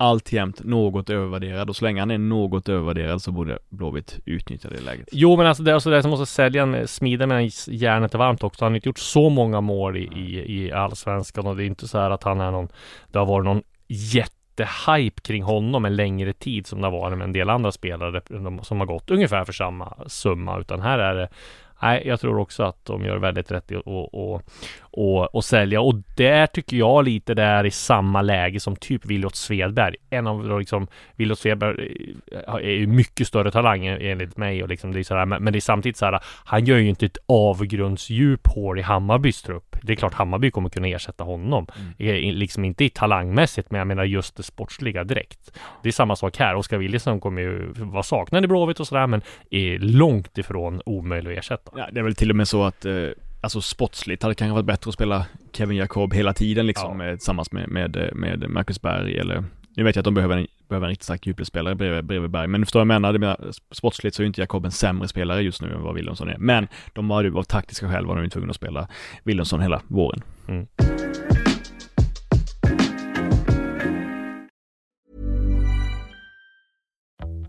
[0.00, 4.80] alltjämt något övervärderad och så länge han är något övervärderad så borde Blåvitt utnyttja det
[4.80, 5.08] läget.
[5.12, 8.18] Jo men alltså det är också det som måste sälja en smida medan järnet är
[8.18, 8.64] varmt också.
[8.64, 11.88] Han har inte gjort så många mål i, i, i allsvenskan och det är inte
[11.88, 12.68] så här att han är någon
[13.12, 13.62] Det har varit någon
[14.60, 18.22] jättehype kring honom en längre tid som det har varit med en del andra spelare
[18.62, 20.60] som har gått ungefär för samma summa.
[20.60, 21.28] Utan här är det
[21.82, 24.44] nej, jag tror också att de gör väldigt rätt i att
[24.92, 25.81] och, och, sälja.
[25.81, 29.96] Och där tycker jag lite det är i samma läge som typ Williot Svedberg.
[30.11, 34.92] En av liksom, Williot Svedberg eh, är ju mycket större talang enligt mig och liksom
[34.92, 37.18] det är sådär, men, men det är samtidigt så här, han gör ju inte ett
[37.26, 39.76] avgrundsdjup hål i Hammarbys trupp.
[39.83, 41.66] Det är klart Hammarby kommer kunna ersätta honom.
[41.98, 42.35] Mm.
[42.35, 45.59] Liksom inte i talangmässigt, men jag menar just det sportsliga direkt.
[45.83, 46.55] Det är samma sak här.
[46.55, 51.33] Oskar Wilhelmsson kommer ju vara saknad i Blåvitt och sådär, men är långt ifrån omöjlig
[51.33, 51.72] att ersätta.
[51.76, 52.92] Ja, det är väl till och med så att eh,
[53.42, 57.16] Alltså sportsligt hade det kanske varit bättre att spela Kevin Jacob hela tiden liksom ja.
[57.16, 59.44] tillsammans med, med, med Marcus Berg eller
[59.76, 62.48] Nu vet jag att de behöver en, behöver en riktigt stark djupledsspelare bredvid, bredvid Berg
[62.48, 65.09] Men du förstår vad jag menar, det menar sportsligt så är inte Jacob en sämre
[65.09, 68.16] spelare just nu än vad Wilhelmsson är Men de var ju av taktiska skäl var
[68.16, 68.88] de ju tvungna att spela
[69.24, 70.66] Wilhelmsson hela våren mm.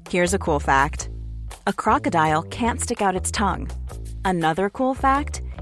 [0.10, 1.10] Here's a cool fact
[1.64, 3.68] A crocodile can't stick out its tongue
[4.24, 5.42] Another cool fact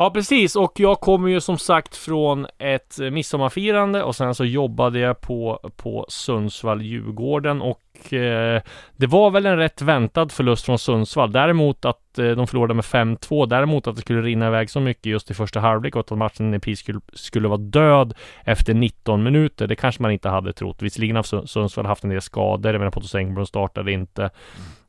[0.00, 4.98] Ja precis och jag kommer ju som sagt från ett midsommarfirande och sen så jobbade
[4.98, 8.62] jag på, på Sundsvall Djurgården och eh,
[8.96, 11.32] det var väl en rätt väntad förlust från Sundsvall.
[11.32, 13.46] Däremot att eh, de förlorade med 5-2.
[13.46, 16.54] Däremot att det skulle rinna iväg så mycket just i första halvlek och att matchen
[16.54, 19.66] i pris skulle, skulle vara död efter 19 minuter.
[19.66, 20.82] Det kanske man inte hade trott.
[20.82, 22.72] Visserligen har Sundsvall haft en del skador.
[22.72, 24.30] Jag menar Pontus Engblom startade inte.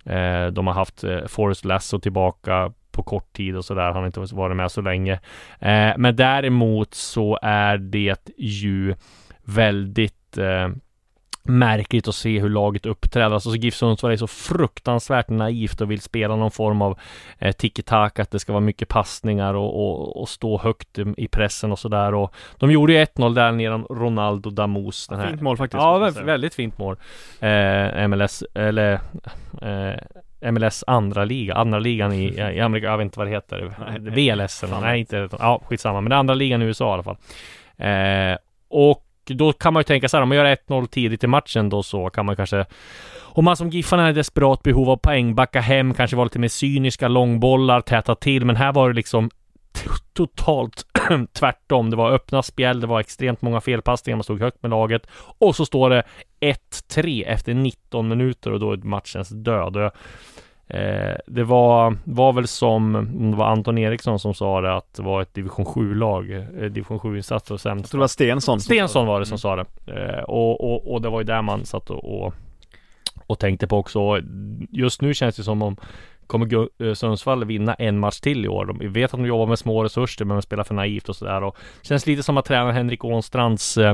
[0.06, 3.84] Eh, de har haft eh, Forrest Lasso tillbaka på kort tid och sådär.
[3.84, 5.14] Han har inte varit med så länge.
[5.60, 8.96] Eh, men däremot så är det ju
[9.44, 10.70] väldigt eh,
[11.50, 13.34] märkligt att se hur laget uppträder.
[13.34, 17.00] Alltså GIF Sundsvall är så fruktansvärt naivt och vill spela någon form av
[17.40, 21.72] eh, tiki-taka, att det ska vara mycket passningar och, och, och stå högt i pressen
[21.72, 22.14] och sådär.
[22.14, 25.08] Och de gjorde ju 1-0 där nere Ronaldo Damus.
[25.08, 25.28] Den här.
[25.28, 25.82] Fint mål faktiskt.
[25.82, 26.96] Ja, väldigt, väldigt fint mål.
[27.40, 28.94] Eh, MLS, eller
[29.62, 30.00] eh,
[30.42, 32.26] MLS andra liga, andra ligan i,
[32.56, 33.74] i Amerika, jag vet inte vad det heter.
[34.00, 36.02] VLS eller nej, inte, ja skitsamma.
[36.02, 37.18] Men det andra ligan i USA i alla fall.
[37.78, 38.38] Eh,
[38.70, 41.70] och då kan man ju tänka så här, om man gör 1-0 tidigt i matchen
[41.70, 42.66] då så kan man kanske
[43.32, 46.40] om man som Giffarna är i desperat behov av poäng, backa hem, kanske vara lite
[46.40, 48.46] mer cyniska, långbollar, täta till.
[48.46, 49.30] Men här var det liksom
[50.14, 50.86] totalt
[51.34, 51.90] tvärtom.
[51.90, 55.08] Det var öppna spjäll, det var extremt många felpassningar, man stod högt med laget.
[55.40, 56.04] Och så står det
[56.40, 59.92] 1-3 efter 19 minuter och då är matchens död.
[60.70, 65.04] Eh, det var, var väl som, det var Anton Eriksson som sa det att det
[65.04, 67.84] var ett division 7-lag, eh, division 7-insats och sämst.
[67.84, 68.60] Jag tror det var Stensson.
[68.60, 69.38] Stensson var det som mm.
[69.40, 69.66] sa det.
[69.94, 72.34] Eh, och, och, och det var ju där man satt och, och,
[73.28, 74.20] och tänkte på också.
[74.70, 75.78] Just nu känns det som om
[76.30, 78.66] kommer eh, Sundsvall vinna en match till i år.
[78.66, 81.44] De vet att de jobbar med små resurser, men de spelar för naivt och sådär.
[81.44, 83.94] Och känns lite som att tränaren Henrik Ånstrands eh,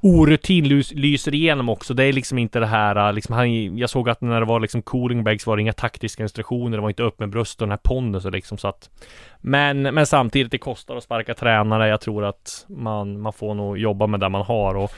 [0.00, 1.94] orutin lys, lyser igenom också.
[1.94, 4.60] Det är liksom inte det här, eh, liksom han, jag såg att när det var
[4.60, 7.66] liksom cooling bags var det inga taktiska instruktioner, det var inte upp med bröst och
[7.66, 8.90] den här pondusen liksom så att
[9.40, 11.88] Men, men samtidigt, det kostar att sparka tränare.
[11.88, 14.92] Jag tror att man, man får nog jobba med det man har och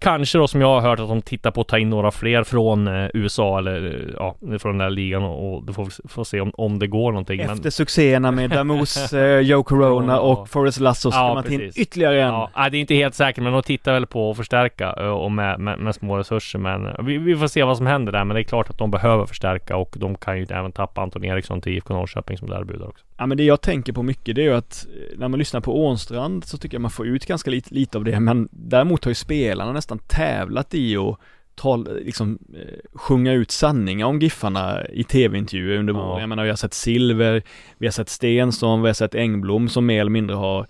[0.00, 2.44] Kanske då som jag har hört att de tittar på att ta in några fler
[2.44, 6.24] från eh, USA eller ja, från den där ligan och, och då får vi får
[6.24, 7.40] se om, om det går någonting.
[7.40, 7.72] Efter men...
[7.72, 12.22] succéerna med Damus, eh, Joe Corona och Forrest Lasso ska ja, man ta in ytterligare
[12.22, 12.28] en.
[12.28, 15.32] Ja, det är inte helt säkert men de tittar väl på att förstärka eh, och
[15.32, 18.24] med, med, med små resurser men eh, vi, vi, får se vad som händer där
[18.24, 21.24] men det är klart att de behöver förstärka och de kan ju även tappa Anton
[21.24, 23.04] Eriksson till IFK Norrköping som erbjuder också.
[23.16, 24.86] Ja men det jag tänker på mycket det är ju att
[25.16, 28.04] när man lyssnar på Ånstrand så tycker jag man får ut ganska lite, lite av
[28.04, 31.20] det men däremot har ju spelarna nästan tävlat i att
[31.54, 36.08] tal, liksom eh, sjunga ut sanningar om Giffarna i tv-intervjuer under våren.
[36.08, 36.20] Ja.
[36.20, 37.42] Jag menar vi har sett Silver,
[37.78, 40.66] vi har sett Stensson, vi har sett Engblom som mer eller mindre har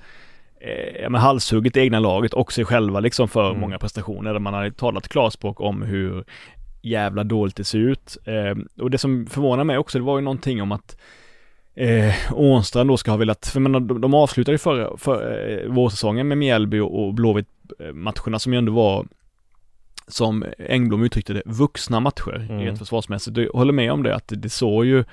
[0.61, 3.61] eh, men halshuggit det egna laget och sig själva liksom för mm.
[3.61, 6.25] många prestationer där man har talat klarspråk om hur
[6.83, 8.17] jävla dåligt det ser ut.
[8.25, 10.97] Eh, och det som förvånar mig också, det var ju någonting om att
[11.75, 15.73] eh, Ånstrand då ska ha velat, för menar, de, de avslutade ju förra, för, eh,
[15.73, 19.07] vårsäsongen med Mjällby och, och Blåvitt eh, som ju ändå var
[20.09, 22.61] som Engblom uttryckte det, vuxna matcher mm.
[22.61, 23.35] rent försvarsmässigt.
[23.35, 25.05] Du håller med om det att det såg ju,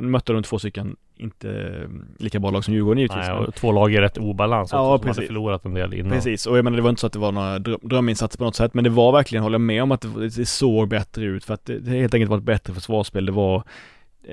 [0.00, 3.28] mötte de två stycken inte mm, lika bra lag som Djurgården givetvis.
[3.28, 5.14] Nej, och två lag i rätt obalans ja, också, precis.
[5.14, 6.12] som hade förlorat en del innan.
[6.12, 8.56] Precis, och jag menar det var inte så att det var några dröminsatser på något
[8.56, 11.54] sätt, men det var verkligen, håller med om att det, det såg bättre ut för
[11.54, 13.26] att det, det helt enkelt var ett bättre försvarsspel.
[13.26, 13.62] Det var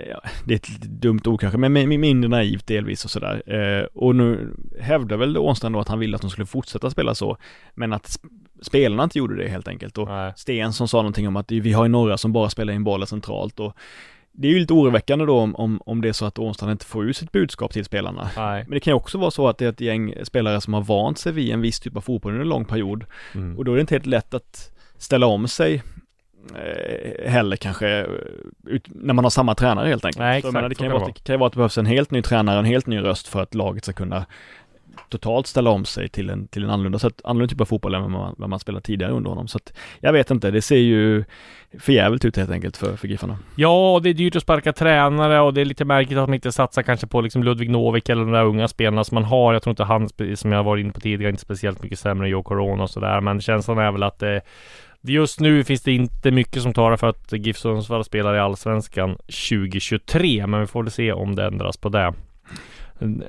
[0.10, 3.44] ja, det är ett dumt ord kanske, men mindre naivt delvis och sådär.
[3.46, 7.16] Eh, och nu hävdar väl Ånstrand då att han ville att de skulle fortsätta spela
[7.16, 7.38] så,
[7.76, 8.20] men att
[8.62, 9.98] spelarna inte gjorde det helt enkelt.
[9.98, 10.34] Och Nej.
[10.36, 13.60] Stensson sa någonting om att vi har ju några som bara spelar in bollen centralt
[13.60, 13.78] och
[14.38, 16.86] det är ju lite oroväckande då om, om, om det är så att Ånstrand inte
[16.86, 18.30] får ut sitt budskap till spelarna.
[18.38, 18.64] Nej.
[18.64, 20.82] Men det kan ju också vara så att det är ett gäng spelare som har
[20.82, 23.06] vant sig vid en viss typ av fotboll under en lång period.
[23.34, 23.58] Mm.
[23.58, 25.82] Och då är det inte helt lätt att ställa om sig eh,
[27.26, 28.06] heller kanske eh,
[28.68, 30.20] ut, när man har samma tränare helt enkelt.
[30.20, 31.86] Nej, exakt, menar, det kan vara, det det kan ju vara att det behövs en
[31.86, 34.26] helt ny tränare och en helt ny röst för att laget ska kunna
[35.10, 38.02] totalt ställa om sig till en, till en annorlunda, sätt, annorlunda typ av fotboll än
[38.02, 39.48] vad man, vad man spelat tidigare under honom.
[39.48, 41.24] Så att jag vet inte, det ser ju
[41.80, 43.38] förjävligt ut helt enkelt för, för Giffarna.
[43.56, 46.52] Ja, det är dyrt att sparka tränare och det är lite märkligt att man inte
[46.52, 49.54] satsar kanske på liksom Ludvig Novik eller de där unga spelarna som man har.
[49.54, 52.32] Jag tror inte han, som jag var inne på tidigare, inte speciellt mycket sämre än
[52.32, 53.22] Joe Corona och sådär.
[53.22, 54.42] Men känslan är väl att det
[55.08, 59.16] Just nu finns det inte mycket som talar för att GIF Sundsvall spelar i Allsvenskan
[59.16, 62.14] 2023, men vi får väl se om det ändras på det.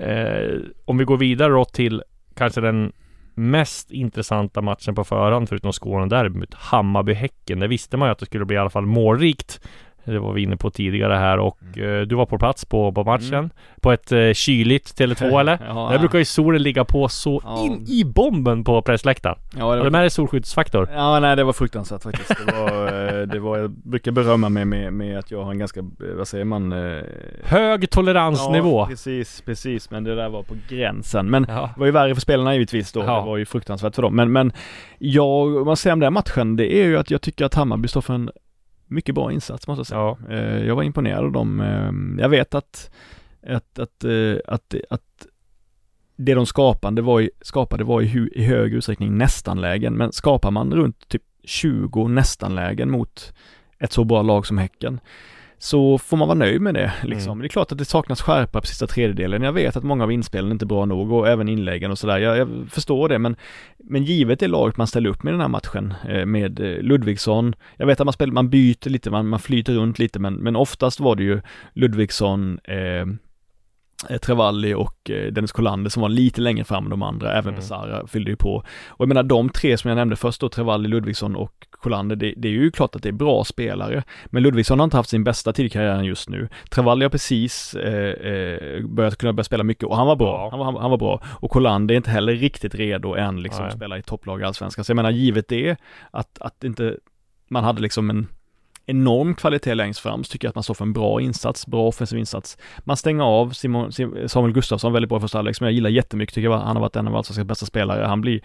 [0.01, 2.03] Eh, om vi går vidare då till
[2.35, 2.93] kanske den
[3.35, 7.61] mest intressanta matchen på förhand förutom Skåne derbyt Hammarby-Häcken.
[7.61, 9.61] Det visste man ju att det skulle bli i alla fall målrikt.
[10.07, 13.05] Det var vi inne på tidigare här och eh, du var på plats på, på
[13.05, 13.35] matchen.
[13.35, 13.51] Mm.
[13.81, 15.59] På ett eh, kyligt Tele2 eller?
[15.69, 17.65] Ja, Där brukar ju solen ligga på så Ja.
[17.65, 19.39] in i bomben på pressläktaren.
[19.59, 20.89] ja, Har det du med dig solskyddsfaktor?
[20.95, 22.47] Ja, nej det var fruktansvärt faktiskt.
[22.47, 22.87] Det var,
[23.21, 25.87] eh, det var jag brukar berömma mig med, med att jag har en ganska, eh,
[26.17, 26.73] vad säger man?
[26.73, 27.03] eh,
[27.45, 28.81] Hög toleransnivå.
[28.81, 29.91] Ja, precis, precis.
[29.91, 31.31] Men det där var på gränsen.
[31.31, 31.71] Men Ja.
[31.75, 33.01] det var ju värre för spelarna givetvis då.
[33.01, 33.21] Ja.
[33.21, 34.17] Det var ju fruktansvärt för dem.
[34.17, 34.53] Men, men
[34.99, 38.01] jag, man säger om den matchen, det är ju att jag tycker att Hammarby står
[38.01, 38.31] för en
[38.87, 40.01] mycket bra insats måste jag säga.
[40.01, 40.35] Ja.
[40.35, 41.61] Eh, Jag var imponerad av dem.
[41.61, 42.91] Eh, Jag vet att,
[43.47, 45.27] att, att, eh, att, att
[46.17, 50.51] det de skapade var i, skapade var i, hu, i hög utsträckning nästanlägen, men skapar
[50.51, 53.33] man runt typ 20 nästanlägen mot
[53.79, 55.01] ett så bra lag som Häcken,
[55.59, 56.93] så får man vara nöjd med det.
[57.03, 57.33] Liksom.
[57.33, 57.39] Mm.
[57.39, 59.43] Det är klart att det saknas skärpa på sista tredjedelen.
[59.43, 62.19] Jag vet att många av inspelen inte är bra nog och även inläggen och sådär.
[62.19, 63.37] Jag, jag förstår det, men,
[63.79, 67.55] men givet det laget man ställer upp med den här matchen eh, med eh, Ludvigsson.
[67.77, 70.57] Jag vet att man spelar, man byter lite, man, man flyter runt lite, men, men
[70.57, 71.41] oftast var det ju
[71.73, 73.07] Ludvigsson, eh,
[74.23, 77.61] Trevalli och eh, Dennis Kolander som var lite längre fram än de andra, även Mm.
[77.61, 78.57] Besara fyllde ju på.
[78.89, 82.35] Och jag menar de tre som jag nämnde först då, Trevalli, Ludvigsson och Kolander, det,
[82.37, 84.03] det är ju klart att det är bra spelare.
[84.27, 86.49] Men Ludvigsson har inte haft sin bästa tid i karriären just nu.
[86.71, 90.51] Trevalli har precis eh, eh, börjat kunna börja spela mycket och han var bra.
[90.51, 91.23] Han, var, han, han var bra.
[91.27, 93.69] Och Kolander är inte heller riktigt redo än liksom Nej.
[93.69, 94.85] att spela i topplag i Allsvenskan.
[94.85, 95.77] Så jag menar givet det,
[96.11, 96.97] att, att inte
[97.49, 98.27] man hade liksom en
[98.87, 101.89] enorm kvalitet längst fram så tycker jag att man står för en bra insats, bra
[101.89, 102.59] offensiv insats.
[102.85, 103.93] Man stänger av Simon,
[104.27, 106.81] Samuel Gustafsson väldigt bra i första halvlek som jag gillar jättemycket, tycker jag han har
[106.81, 108.07] varit en av allsvenskans bästa spelare.
[108.07, 108.41] Han blir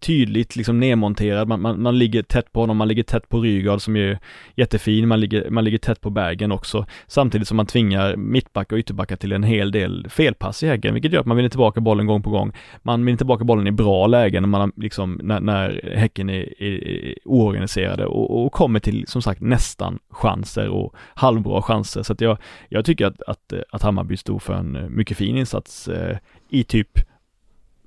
[0.00, 3.82] tydligt liksom nedmonterad, man, man, man ligger tätt på honom, man ligger tätt på Rygaard
[3.82, 4.18] som är
[4.56, 8.80] jättefin, man ligger, man ligger tätt på Bergen också, samtidigt som man tvingar mittbackar och
[8.80, 12.06] ytterbackar till en hel del felpass i Häggen, vilket gör att man vinner tillbaka bollen
[12.06, 12.52] gång på gång.
[12.82, 16.84] Man vinner tillbaka bollen i bra lägen när man liksom, när, när Häcken är, är,
[16.88, 22.02] är oorganiserade och, och kommer till, som sagt, nästa nästan chanser och halvbra chanser.
[22.02, 25.36] Så att jag, jag tycker att, att, att Hammarby stod för en eh, mycket fin
[25.36, 26.16] insats eh,
[26.48, 26.98] i typ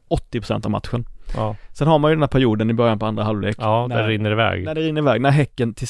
[0.10, 1.06] 80% av matchen.
[1.36, 3.56] Ja, Sen har man ju den här perioden i början på andra halvlek.
[3.60, 4.64] ja när, det rinner iväg.
[4.64, 5.88] när det rinner iväg, när Häcken till,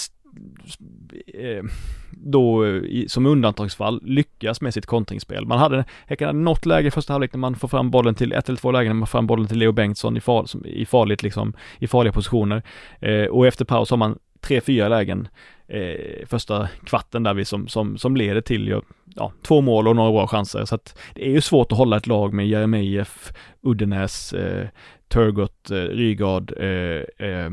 [1.27, 1.63] eh,
[2.12, 5.45] då eh, som undantagsfall lyckas med sitt kontringsspel.
[5.45, 8.34] Man hade, Häcken hade något läge i första halvlek när man får fram bollen till,
[8.34, 10.86] ett eller två lägen när man får fram bollen till Leo Bengtsson i, far, i
[10.86, 12.63] farligt liksom, i farliga positioner.
[12.99, 15.27] Eh, och efter paus har man tre, fyra lägen
[15.67, 18.82] eh, första kvarten där vi som, som, som leder till ju,
[19.15, 20.65] ja, två mål och några bra chanser.
[20.65, 24.67] Så att det är ju svårt att hålla ett lag med Jeremejeff, Uddenäs, eh,
[25.08, 27.49] Turgott, eh, Rygaard, eh, eh,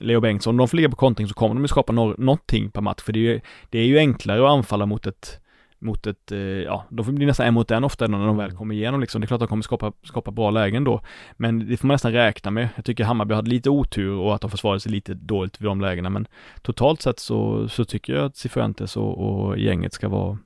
[0.00, 0.50] Leo Bengtsson.
[0.50, 3.02] Om de får ligga på kontring så kommer de ju skapa no någonting per match.
[3.02, 5.40] För det är ju, det är ju enklare att anfalla mot ett
[5.80, 8.52] mot ett, eh, ja, de får bli nästan en mot en ofta när de väl
[8.52, 9.20] kommer igenom liksom.
[9.20, 11.00] Det är klart att de kommer skapa, skapa bra lägen då.
[11.36, 12.68] Men det får man nästan räkna med.
[12.76, 15.80] Jag tycker Hammarby hade lite otur och att de försvarade sig lite dåligt vid de
[15.80, 16.10] lägena.
[16.10, 16.26] Men
[16.62, 20.38] totalt sett så, så tycker jag att Cifuentes och, och gänget ska vara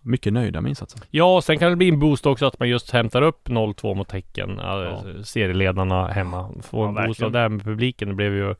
[0.00, 1.00] mycket nöjda med insatsen.
[1.10, 4.12] Ja, sen kan det bli en boost också att man just hämtar upp 0-2 mot
[4.12, 4.60] Häcken.
[4.62, 4.84] Ja.
[4.84, 5.24] Ja.
[5.24, 6.50] Serieledarna hemma.
[6.62, 8.08] Får Ja, en boost av det med publiken.
[8.08, 8.54] Det blev ju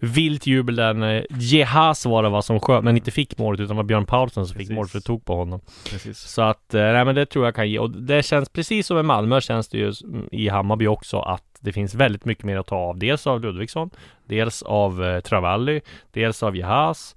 [0.00, 3.76] vilt jubel där när Jehas var det va som sköt, men inte fick målet utan
[3.76, 5.60] det var Björn Paulsen som fick målet för det tog på honom.
[5.90, 6.18] Precis.
[6.18, 7.78] Så att, eh, nej men det tror jag kan ge.
[7.78, 11.44] Och det känns precis som i Malmö känns det ju mm, i Hammarby också att
[11.60, 12.98] det finns väldigt mycket mer att ta av.
[12.98, 13.90] Dels av Ludvigsson,
[14.26, 15.80] dels av eh, Travalli,
[16.12, 17.16] dels av Jehas.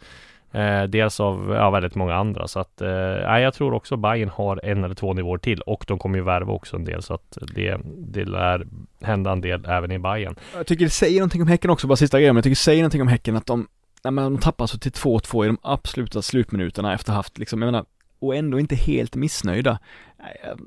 [0.51, 2.89] Eh, dels av ja, väldigt många andra så att eh,
[3.23, 6.23] nej, jag tror också Bayern har en eller två nivåer till och de kommer ju
[6.23, 8.67] värva också en del så att det, det lär
[9.01, 10.35] hända en del även i Bayern.
[10.55, 12.55] Jag tycker det säger någonting om Häcken också, bara sista grejen, men jag tycker det
[12.55, 13.67] säger någonting om Häcken att de,
[14.03, 17.67] nej men de tappar så till 2-2 i de absoluta slutminuterna efter haft liksom, jag
[17.67, 17.85] menar,
[18.19, 19.79] och ändå inte helt missnöjda.
[20.43, 20.59] Jag,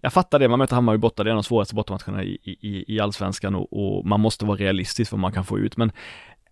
[0.00, 2.38] jag fattar det, man möter Hammarby borta, det är en av de svåraste bortamatcherna i,
[2.42, 5.76] i, i allsvenskan och, och, man måste vara realistisk för vad man kan få ut,
[5.76, 5.92] men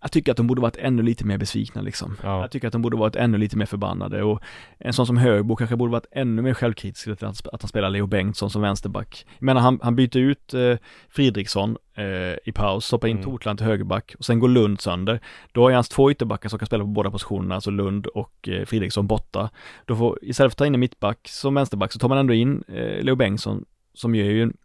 [0.01, 2.17] jag tycker att de borde varit ännu lite mer besvikna liksom.
[2.23, 2.41] Ja.
[2.41, 4.41] Jag tycker att de borde varit ännu lite mer förbannade och
[4.79, 8.05] en sån som Högbo kanske borde varit ännu mer självkritisk att, att han spelar Leo
[8.05, 9.25] Bengtsson som vänsterback.
[9.39, 10.75] Jag menar han, han byter ut eh,
[11.09, 12.05] Fridriksson eh,
[12.45, 13.23] i paus, stoppar in mm.
[13.23, 15.19] Tortland till högerback och sen går Lund sönder.
[15.51, 18.65] Då har hans två ytterbackar som kan spela på båda positionerna, alltså Lund och eh,
[18.65, 19.49] Fridriksson borta.
[19.85, 22.33] Då får, istället för att ta in en mittback som vänsterback så tar man ändå
[22.33, 24.57] in eh, Leo Bengtsson som ju är ju en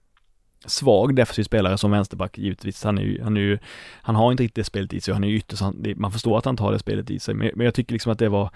[0.67, 2.85] svag defensiv spelare som vänsterback givetvis.
[2.85, 3.59] Han är ju, han är ju,
[4.03, 5.63] han har inte riktigt det spelet i sig, han är ju ytterst,
[5.97, 8.19] man förstår att han tar det spelet i sig, men, men jag tycker liksom att
[8.19, 8.51] det var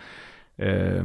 [0.56, 1.04] eh,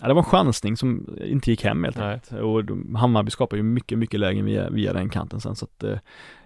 [0.00, 2.32] Ja, det var en chansning som inte gick hem helt enkelt.
[2.32, 2.62] Och
[2.98, 5.98] Hammarby skapar ju mycket, mycket lägen via, via den kanten sen så att eh,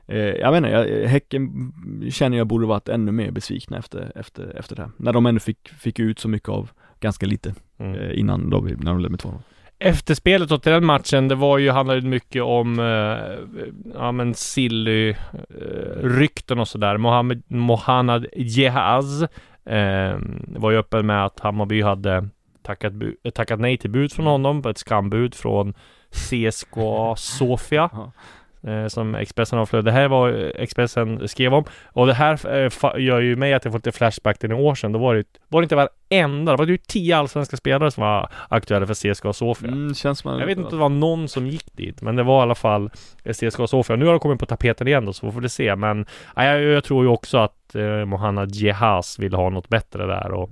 [0.07, 1.73] eh jag vet inte, jag, Häcken
[2.11, 4.91] känner jag borde varit ännu mer besvikna efter, efter, efter det här.
[4.97, 7.95] När de ändå fick, fick ut så mycket av ganska lite mm.
[7.95, 9.43] eh, innan då, när de ledde med 2
[9.83, 13.61] Efterspelet till den matchen, det var ju, handlade mycket om, eh,
[13.95, 15.17] ja men Silly, eh,
[16.03, 16.97] rykten och sådär.
[16.97, 19.23] Mohammed, Mohanad Jehaz
[19.65, 22.29] eh, var ju öppen med att Hammarby hade
[22.63, 22.93] tackat,
[23.35, 25.75] tackat nej till bud från honom, ett skambud från
[26.11, 27.91] CSKA Sofia.
[28.63, 29.91] Eh, som Expressen avslöjade.
[29.91, 31.65] Det här var Expressen skrev om.
[31.87, 34.75] Och det här eh, gör ju mig att jag får lite flashback till några år
[34.75, 34.93] sedan.
[34.93, 38.31] Då var det, var det inte varenda, det var ju tio allsvenska spelare som var
[38.49, 39.69] aktuella för CSKA Sofia.
[39.69, 42.23] Mm, känns man jag vet inte om det var någon som gick dit, men det
[42.23, 42.91] var i alla fall
[43.25, 43.97] CSKA Sofia.
[43.97, 45.77] Nu har de kommit på tapeten igen då, så får vi se.
[45.77, 50.07] Men ja, jag, jag, tror ju också att eh, Mohanna Jehaz vill ha något bättre
[50.07, 50.33] där.
[50.33, 50.51] Och,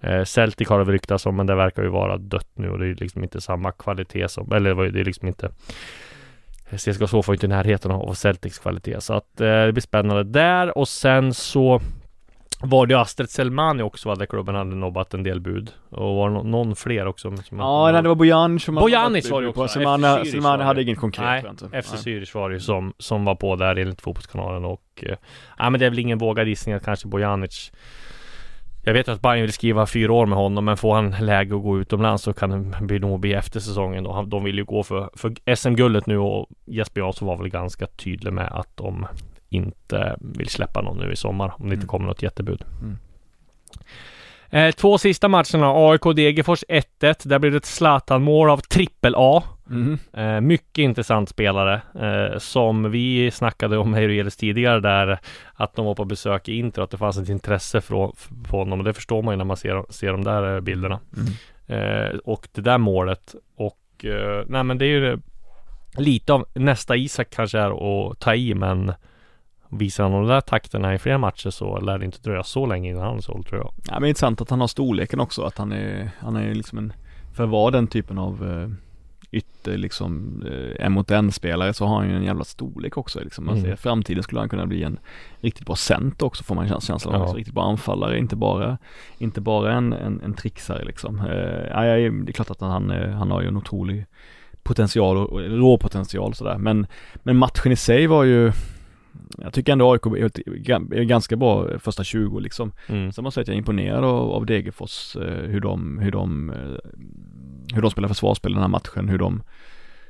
[0.00, 2.86] eh, Celtic har det ryktats om, men det verkar ju vara dött nu och det
[2.86, 5.50] är liksom inte samma kvalitet som, eller det är liksom inte
[6.76, 10.78] CSKA Sofia inte i närheten av Celtics kvalitet så att eh, det blir spännande där.
[10.78, 11.80] Och sen så
[12.60, 15.70] var det Astrid Selmani också hade klubben hade nobbat en del bud.
[15.90, 17.36] Och var det någon fler också?
[17.36, 19.68] Som ja, nej, det var Bojanic som Bojanic var det också.
[19.68, 23.56] Selmani, Selmani hade inget konkret Nej, FC Zürich var det ju som, som var på
[23.56, 25.16] där enligt Fotbollskanalen och eh,
[25.58, 27.72] Ja men det är väl ingen vågad gissning att kanske Bojanic
[28.82, 31.62] jag vet att Bayern vill skriva fyra år med honom men får han läge att
[31.62, 34.22] gå utomlands så kan det nog bli efter säsongen då.
[34.22, 38.32] De vill ju gå för, för SM-guldet nu och Jesper Jansson var väl ganska tydlig
[38.32, 39.06] med att de
[39.48, 41.88] inte vill släppa någon nu i sommar om det inte mm.
[41.88, 42.64] kommer något jättebud.
[42.82, 42.98] Mm.
[44.50, 47.28] Eh, två sista matcherna, AIK Degerfors 1-1.
[47.28, 49.42] Där blev det ett Zlatan-mål av trippel A.
[49.70, 49.98] Mm.
[50.12, 55.18] Eh, mycket intressant spelare eh, som vi snackade om Heiroelis tidigare där
[55.54, 58.12] att de var på besök i Inter och att det fanns ett intresse för
[58.48, 61.00] honom och det förstår man ju när man ser, ser de där eh, bilderna.
[61.16, 61.32] Mm.
[61.66, 65.18] Eh, och det där målet och eh, nej men det är ju
[65.96, 67.70] lite av nästa Isak kanske är
[68.10, 68.92] att ta i men
[69.70, 72.90] Visar han de där takterna i fler matcher så lär det inte dröja så länge
[72.90, 73.72] innan han är såld tror jag.
[73.88, 76.92] Ja men intressant att han har storleken också, att han är, han är liksom en,
[77.34, 78.68] för att vara den typen av eh,
[79.30, 83.20] ytter liksom, eh, en mot en spelare så har han ju en jävla storlek också
[83.20, 83.46] liksom.
[83.46, 83.64] Man mm.
[83.64, 84.98] ser framtiden skulle han kunna bli en
[85.40, 87.28] riktigt bra center också får man känslan av.
[87.28, 87.34] Ja.
[87.34, 88.78] Riktigt bra anfallare, inte bara,
[89.18, 91.20] inte bara en, en, en trixare liksom.
[91.20, 94.06] Eh, ja, det är klart att han, eh, han har ju en otrolig
[94.62, 96.58] potential och rå potential sådär.
[96.58, 98.52] Men, men matchen i sig var ju
[99.38, 102.72] jag tycker ändå AIK är ganska bra första 20 liksom.
[102.86, 103.12] Mm.
[103.12, 106.10] Sen måste jag säga att jag är imponerad av, av Degerfors, eh, hur de, hur
[106.10, 106.52] de,
[107.74, 109.42] hur de spelar försvarsspel den här matchen, hur de,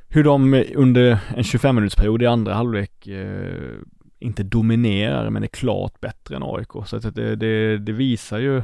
[0.08, 3.74] hur de under en 25 minutersperiod i andra halvlek eh,
[4.18, 6.86] inte dominerar men är klart bättre än AIK.
[6.86, 8.62] Så att det, det, det visar ju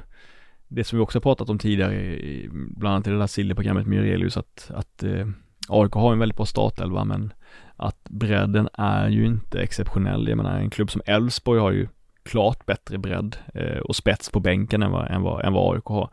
[0.68, 3.98] det som vi också pratat om tidigare, i, bland annat i det där Silly-programmet med
[3.98, 5.28] Jurelius, att, att eh,
[5.68, 7.32] AIK har en väldigt bra startelva men
[7.76, 10.28] att bredden är ju inte exceptionell.
[10.28, 11.88] Jag menar en klubb som Elfsborg har ju
[12.22, 15.84] klart bättre bredd eh, och spets på bänken än vad, än vad, än vad AIK
[15.84, 16.10] har.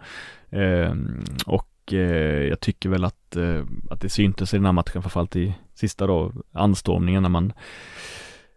[0.49, 0.95] Eh,
[1.45, 1.99] och Eh,
[2.47, 6.07] jag tycker väl att, eh, att det syntes i den här matchen, framförallt i sista
[6.07, 7.53] då, anstormningen när man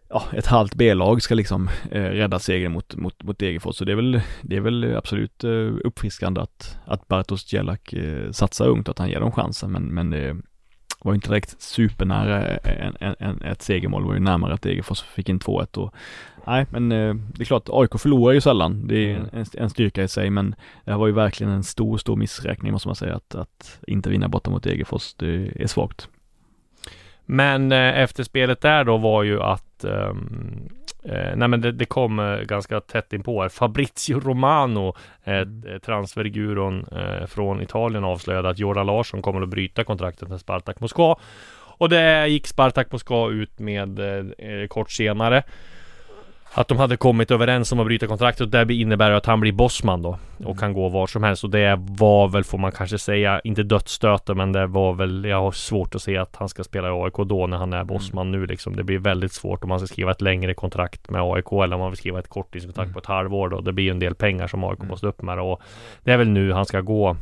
[0.09, 3.75] ja, ett halvt B-lag ska liksom eh, rädda segern mot, mot, mot Degerfors.
[3.75, 8.31] Så det är väl, det är väl absolut eh, uppfriskande att, att Bartosz Jelak eh,
[8.31, 9.71] satsar ungt och att han ger dem chansen.
[9.71, 10.37] Men, men det,
[11.05, 15.29] var inte direkt supernära en, en, en, ett segermål, var ju närmare att Degerfors fick
[15.29, 15.93] in 2-1 och
[16.47, 19.29] Nej men eh, det är klart, AIK förlorar ju sällan, det är mm.
[19.31, 22.71] en, en, styrka i sig men det här var ju verkligen en stor, stor missräkning
[22.71, 26.09] måste man säga att, att inte vinna borta mot Degerfors, det är svagt.
[27.25, 30.69] Men eh, efterspelet där då var ju att um,
[31.05, 33.49] Eh, nej men det, det kom eh, ganska tätt inpå här.
[33.49, 35.79] Fabrizio Romano, eh, mm.
[35.79, 41.15] transferguron eh, från Italien avslöjade att Jordan Larsson kommer att bryta kontraktet med Spartak Moskva.
[41.77, 45.43] Och det gick Spartak Moskva ut med eh, kort senare.
[46.57, 49.51] Att de hade kommit överens om att bryta kontraktet och det innebär att han blir
[49.51, 50.19] bossman då.
[50.45, 51.43] Och kan gå var som helst.
[51.43, 55.41] Och det var väl får man kanske säga inte dödsstöten men det var väl jag
[55.41, 58.31] har svårt att se att han ska spela i AIK då när han är bossman
[58.31, 58.75] nu liksom.
[58.75, 61.79] Det blir väldigt svårt om man ska skriva ett längre kontrakt med AIK eller om
[61.79, 63.61] man vill skriva ett korttidskontrakt på ett halvår då.
[63.61, 65.61] Det blir en del pengar som AIK måste upp med och
[66.03, 67.17] det är väl nu han ska gå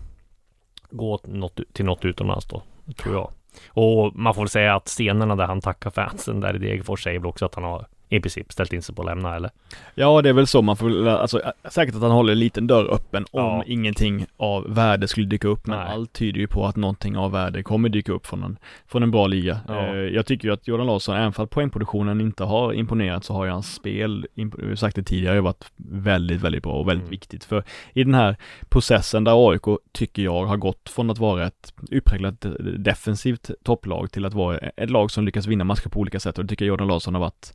[0.90, 2.62] gå något, till något utomlands då
[2.98, 3.32] tror jag.
[3.68, 7.20] Och man får väl säga att scenerna där han tackar fansen där i Degerfors säger
[7.20, 7.86] väl också att han har
[8.18, 9.50] i princip ställt in sig på att lämna eller?
[9.96, 12.94] Ja det är väl så man får, alltså säkert att han håller en liten dörr
[12.94, 13.64] öppen om Ja.
[13.68, 15.88] ingenting av värde skulle dyka upp men Nej.
[15.94, 18.58] allt tyder ju på att någonting av värde kommer dyka upp från en,
[18.88, 19.60] från en bra liga.
[19.68, 19.86] Ja.
[19.88, 23.46] Eh, jag tycker ju att Jordan Larsson, även att poängproduktionen inte har imponerat så har
[23.46, 24.28] ju hans spel,
[24.76, 27.12] sagt det tidigare, varit väldigt, väldigt bra och väldigt Mm.
[27.12, 27.44] viktigt.
[27.44, 28.36] För i den här
[28.70, 29.62] processen där AIK,
[29.92, 32.46] tycker jag, har gått från att vara ett utpräglat
[32.78, 36.46] defensivt topplag till att vara ett lag som lyckas vinna matcher på olika sätt och
[36.46, 37.54] det tycker jag Jordan Larsson har varit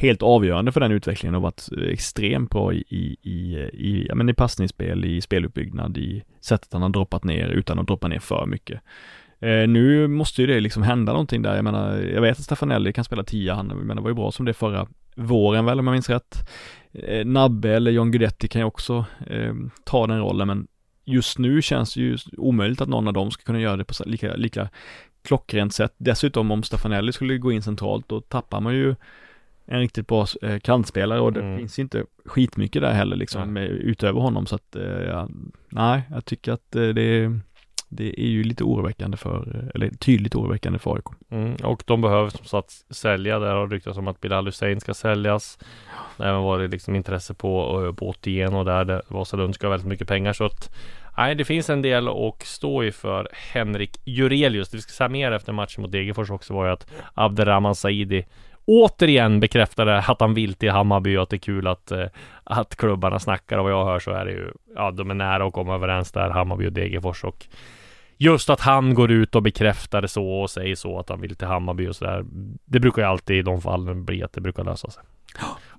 [0.00, 4.28] helt avgörande för den utvecklingen och varit extremt bra i, i, i, i, ja, men
[4.28, 8.46] i passningsspel, i speluppbyggnad, i sättet han har droppat ner utan att droppa ner för
[8.46, 8.80] mycket.
[9.40, 12.92] Eh, nu måste ju det liksom hända någonting där, jag menar, jag vet att Stefanelli
[12.92, 15.86] kan spela tia, han men det var ju bra som det förra våren väl om
[15.86, 16.48] jag minns rätt.
[16.92, 20.66] Eh, Nabbe eller John Guidetti kan ju också eh, ta den rollen, men
[21.04, 23.94] just nu känns det ju omöjligt att någon av dem ska kunna göra det på
[24.06, 24.68] lika, lika
[25.22, 25.94] klockrent sätt.
[25.96, 28.94] Dessutom om Stefanelli skulle gå in centralt, då tappar man ju
[29.70, 31.58] en riktigt bra eh, kantspelare och det Mm.
[31.58, 35.28] finns inte skitmycket där heller liksom med, utöver honom så att, eh, ja,
[35.68, 37.40] nej, jag tycker att eh, det,
[37.88, 41.04] det är ju lite oroväckande för, eh, eller tydligt oroväckande för AIK.
[41.30, 43.38] Mm, och de behöver som sagt sälja.
[43.38, 45.58] Där har ryktats om att Bilal Hussein ska säljas.
[46.16, 49.88] Det även varit liksom intresse på, på 81 och där det Vasalund ska ha väldigt
[49.88, 50.74] mycket pengar så att
[51.16, 54.68] Nej, det finns en del att stå i för Henrik Jurelius.
[54.68, 58.26] Det vi ska säga mer efter matchen mot Degerfors också var ju att Abderrahman Saidi
[58.70, 62.06] återigen bekräftade att han vill till Hammarby och att det är kul att, eh,
[62.44, 65.46] att klubbarna snackar och vad jag hör så är det ju, ja de är nära
[65.46, 67.46] att komma överens där, Hammarby och Degerfors och
[68.22, 71.36] Just att han går ut och bekräftar det så och säger så att han vill
[71.36, 72.24] till Hammarby och sådär.
[72.64, 75.02] Det brukar ju alltid i de fallen bli att det brukar lösa sig.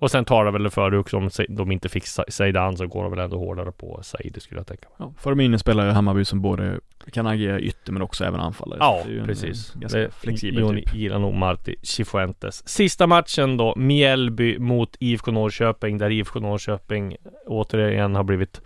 [0.02, 3.04] Och sen tar det väl för det också om de inte fick Zeidan så går
[3.04, 4.96] de väl ändå hårdare på Saidi skulle jag tänka mig.
[5.00, 6.80] Ja, får de in en spelare i Hammarby som både
[7.12, 8.78] kan agera ytter men också även anfallare.
[8.82, 9.74] Ja, ju en, precis.
[9.76, 10.96] eh, Ganska Det- flexibel Jon typ.
[10.96, 12.68] gillar nog Marti Cifuentes.
[12.68, 17.16] Sista matchen då, Mjällby mot IFK Norrköping, där IFK Norrköping
[17.48, 18.62] återigen har blivit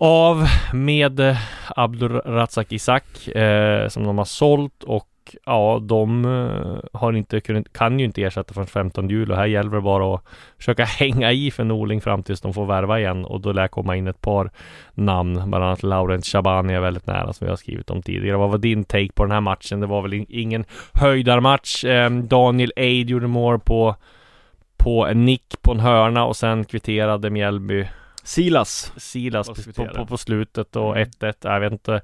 [0.00, 1.36] av med
[1.76, 5.07] Abdulrazak Isak eh, som de har sålt och
[5.46, 9.46] ja, de eh, har inte kunnat, kan ju inte ersätta från 15 juli och här
[9.46, 10.24] gäller det bara att
[10.56, 13.96] försöka hänga i för Norling fram tills de får värva igen och då lär komma
[13.96, 14.50] in ett par
[14.94, 18.36] namn, bland annat Laurent Shabani är väldigt nära som vi har skrivit om tidigare.
[18.36, 19.80] Vad var din take på den här matchen?
[19.80, 21.84] Det var väl in- ingen höjdarmatch.
[21.84, 23.96] Eh, Daniel Eid gjorde mål på
[24.76, 27.86] på en nick på en hörna och sen kvitterade Mjällby
[28.24, 28.92] Silas.
[28.96, 31.08] Silas på, på, på slutet och Mm.
[31.20, 31.34] 1-1.
[31.40, 32.00] Jag vet inte.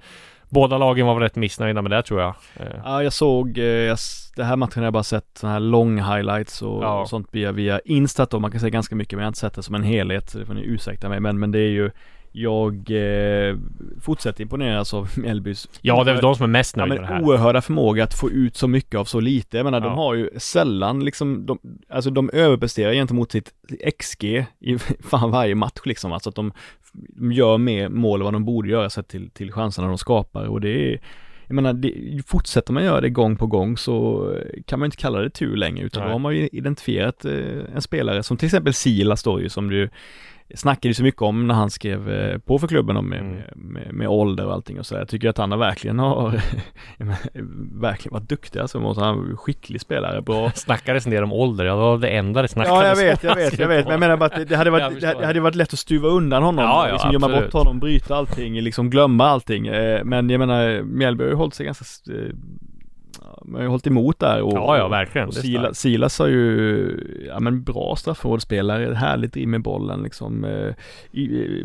[0.48, 2.34] Båda lagen var väl rätt missnöjda med det tror jag.
[2.56, 3.98] Eh, Ja, jag såg, eh, jag,
[4.36, 7.06] det här matchen har jag bara sett sådana här lång highlights och, Ja.
[7.06, 9.54] sånt via, via Instat då, man kan säga ganska mycket men jag har inte sett
[9.54, 11.90] det som en helhet, så det får ni ursäkta mig, men, men det är ju
[12.36, 13.56] jag eh,
[14.00, 17.10] fortsätter imponeras av Mjällbys Ja, det är väl de som är mest Ja, nöjda men
[17.10, 17.28] med det här.
[17.28, 19.56] oerhörda förmåga att få ut så mycket av så lite.
[19.56, 19.84] Jag menar, Ja.
[19.86, 21.58] de har ju sällan liksom, de,
[21.88, 23.52] alltså de överpresterar gentemot sitt
[23.98, 24.24] XG
[24.60, 24.78] i
[25.10, 26.12] fan varje match liksom.
[26.12, 26.52] Alltså att de,
[26.92, 30.44] de gör mer mål än vad de borde göra sett till, till chanserna de skapar
[30.46, 31.00] och det är
[31.46, 34.28] jag menar, det, fortsätter man göra det gång på gång så
[34.66, 36.08] kan man inte kalla det tur längre utan Nej.
[36.08, 37.32] då har man ju identifierat eh,
[37.74, 39.88] en spelare som till exempel Silas då ju som du
[40.54, 43.42] snackade så mycket om när han skrev eh, på för klubben om med, Mm.
[43.54, 45.00] med, med, ålder och allting och så där.
[45.00, 46.40] Jag tycker att han har verkligen har
[47.80, 48.78] verkligen varit duktig alltså.
[48.78, 50.50] Han är en skicklig spelare, bra.
[50.54, 53.04] Snackades del om ålder, ja det var det enda det snackades Ja jag om.
[53.04, 53.84] vet, jag vet, jag vet.
[53.84, 56.42] Men jag menar bara att det, hade varit, det hade varit lätt att stuva undan
[56.42, 56.64] honom.
[56.64, 59.66] Ja, ja, liksom gömma bort honom, bryta allting, liksom glömma allting.
[59.66, 62.34] Eh, Men jag menar, Mjällby har ju hållit sig ganska eh,
[63.44, 65.28] man har ju hållit emot där och, Ja, ja, verkligen.
[65.28, 65.78] och Silas.
[65.78, 70.74] Silas har ju, ja men bra straffområdesspelare, härligt driv med bollen liksom, eh,
[71.12, 71.64] i-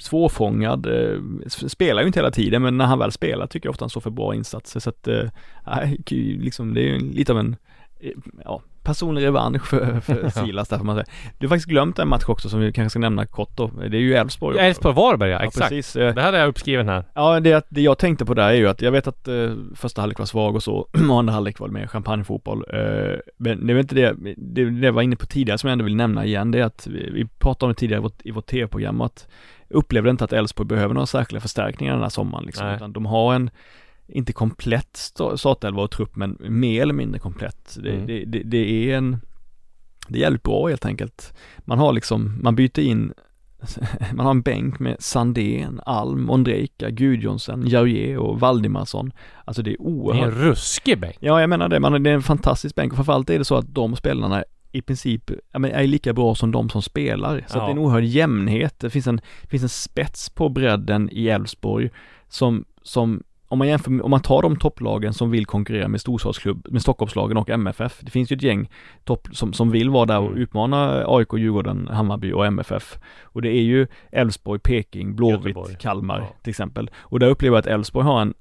[0.00, 3.82] svårfångad, eh, spelar ju inte hela tiden men när han väl spelar tycker jag ofta
[3.82, 5.28] han står för bra insatser så att, eh,
[6.38, 7.56] liksom det är ju lite av en,
[8.00, 8.10] eh,
[8.44, 11.06] ja, personlig revansch för, för Silas där får man säga.
[11.38, 13.96] Du har faktiskt glömt en match också som vi kanske ska nämna kort då, det
[13.96, 14.64] är ju Elfsborg också.
[14.64, 15.68] Elfsborg Varberg ja, Ja, exakt.
[15.68, 15.96] precis.
[15.96, 17.04] Eh, Det här är jag uppskriven här.
[17.14, 20.02] Ja, det, det jag tänkte på där är ju att jag vet att eh, första
[20.02, 20.76] halvlek var svag och så,
[21.10, 22.64] och andra halvlek var det mer champagnefotboll.
[22.72, 25.72] Eh, men det väl inte det, det, det jag var inne på tidigare som jag
[25.72, 28.20] ändå vill nämna igen, det är att vi, vi pratade om det tidigare i vårt,
[28.24, 29.28] i vårt tv-program att
[29.68, 32.76] upplevde inte att Elfsborg behöver några särskilda förstärkningar den här sommaren liksom, Nej.
[32.76, 33.50] utan de har en
[34.12, 37.76] inte komplett sta- startelva och trupp men mer eller mindre komplett.
[37.82, 38.06] Det, Mm.
[38.06, 39.20] det, det, det är en
[40.08, 41.32] det är jävligt bra helt enkelt.
[41.58, 43.12] Man har liksom, man byter in
[44.14, 49.12] man har en bänk med Sandén, Alm, Ondrejka, Gudjonsen, Jaurier och Valdimarsson.
[49.44, 50.24] Alltså det är Det är oerhört.
[50.24, 51.16] en ruskig bänk.
[51.20, 51.80] Ja, jag menar det.
[51.80, 54.82] Man, det är en fantastisk bänk och framförallt är det så att de spelarna i
[54.82, 57.44] princip är lika bra som de som spelar.
[57.48, 57.62] Så Ja.
[57.62, 58.78] det är en oerhörd jämnhet.
[58.80, 61.90] Det finns en, det finns en spets på bredden i Elfsborg
[62.28, 66.00] som, som om man jämför med, om man tar de topplagen som vill konkurrera med
[66.00, 67.98] storstadsklubb, med Stockholmslagen och MFF.
[68.00, 68.70] Det finns ju ett gäng
[69.04, 70.38] topp som, som vill vara där och Mm.
[70.42, 72.98] utmana AIK, Djurgården, Hammarby och MFF.
[73.22, 75.78] Och det är ju Elfsborg, Peking, Blåvitt.
[75.80, 76.34] Kalmar Ja.
[76.42, 76.90] till exempel.
[76.98, 78.34] Och där upplever jag att Elfsborg har en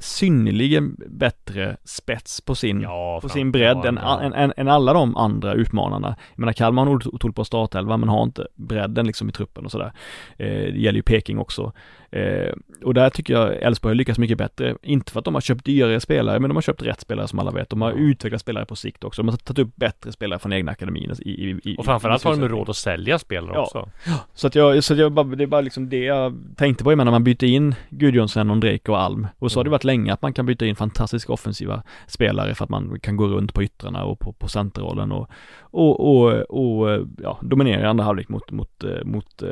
[0.00, 5.16] synnerligen bättre spets på sin, Ja, på sin bredd än, än, än, än alla de
[5.16, 6.16] andra utmanarna.
[6.34, 9.64] Jag menar Kalmar har nog otroligt bra startelva men har inte bredden liksom i truppen
[9.64, 9.92] och sådär.
[10.36, 11.72] Eh, det gäller ju Peking också.
[12.10, 12.52] Eh,
[12.84, 14.76] och där tycker jag Elfsborg har lyckats mycket bättre.
[14.82, 17.38] Inte för att de har köpt dyrare spelare, men de har köpt rätt spelare som
[17.38, 17.70] alla vet.
[17.70, 17.96] De har Ja.
[17.96, 19.22] utvecklat spelare på sikt också.
[19.22, 22.36] De har tagit upp bättre spelare från egna akademin i, i, i Och framförallt har
[22.36, 23.60] de råd att sälja spelare Ja.
[23.62, 23.88] också.
[24.34, 26.90] så att jag, så att jag bara, det är bara liksom det jag tänkte på,
[26.90, 29.26] menar, när man byter in Gudjonsen, Ondrejka och Alm.
[29.38, 29.72] Och så har det Mm.
[29.72, 33.26] varit länge att man kan byta in fantastiska offensiva spelare för att man kan gå
[33.26, 35.30] runt på yttrarna och på, på centerrollen och,
[35.60, 39.48] och, och, och ja, dominera i andra halvlek mot, mot, eh, mot, eh,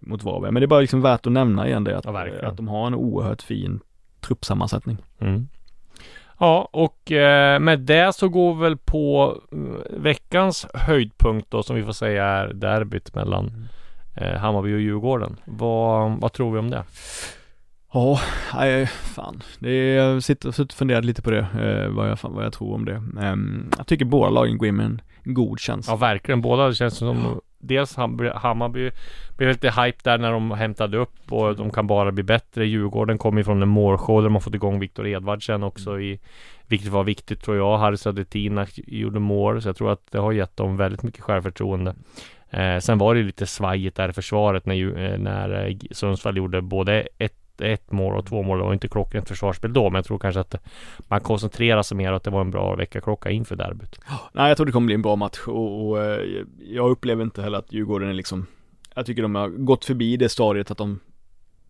[0.00, 0.52] mot Varberg.
[0.52, 2.44] Men det är bara liksom värt att nämna igen det, att, Ja, verkligen.
[2.44, 3.80] att de har en oerhört fin
[4.20, 4.98] truppsammansättning.
[5.18, 5.48] Mm.
[6.38, 9.58] Ja, och eh, med det så går vi väl på eh,
[9.98, 13.68] veckans höjdpunkt då som vi får säga är derbyt mellan
[14.16, 15.36] eh, Hammarby och Djurgården.
[15.44, 16.84] Vad, vad tror vi om det?
[17.92, 18.20] Ja,
[18.54, 19.42] nej, fan.
[19.58, 22.74] Det är, jag sitter, och funderat lite på det, eh, vad, jag, vad jag tror
[22.74, 23.02] om det.
[23.20, 25.00] Ehm, jag tycker båda lagen går in med en
[25.34, 25.92] god känsla.
[25.92, 26.42] Ja, verkligen.
[26.42, 28.90] Båda känns som Dels Ham- Hammarby
[29.36, 32.66] blev lite hype där när de hämtade upp och de kan bara bli bättre.
[32.66, 36.20] Djurgården kom ifrån en målshow där de har fått igång Viktor Edvardsen också i
[36.68, 37.78] Vilket var viktigt tror jag.
[37.78, 41.94] Harry Sadetina gjorde mål så jag tror att det har gett dem väldigt mycket självförtroende.
[42.50, 46.36] Eh, sen var det lite svajigt där i försvaret när, ju- eh, när eh, Sundsvall
[46.36, 48.58] gjorde både ett ett mål och två mål.
[48.58, 50.54] Det var inte klockrent försvarsspel då, men jag tror kanske att
[51.08, 54.00] man koncentrerar sig mer och att det var en bra veckaklocka inför derbyt.
[54.32, 56.20] Nej, jag tror det kommer bli en bra match och, och eh,
[56.68, 58.46] jag upplever inte heller att Djurgården är liksom
[58.94, 61.00] Jag tycker de har gått förbi det stadiet att de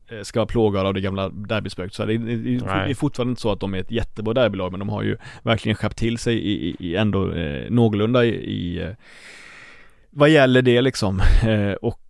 [0.09, 1.95] eh, ska vara plågade av det gamla derbyspöket.
[1.95, 4.79] Så det, det, det, är fortfarande inte så att de är ett jättebra derbylag, men
[4.79, 8.83] de har ju verkligen skärpt till sig i, i, i ändå eh, någorlunda i, i
[8.83, 8.91] eh,
[10.11, 11.21] vad gäller det liksom.
[11.47, 12.01] Eh, och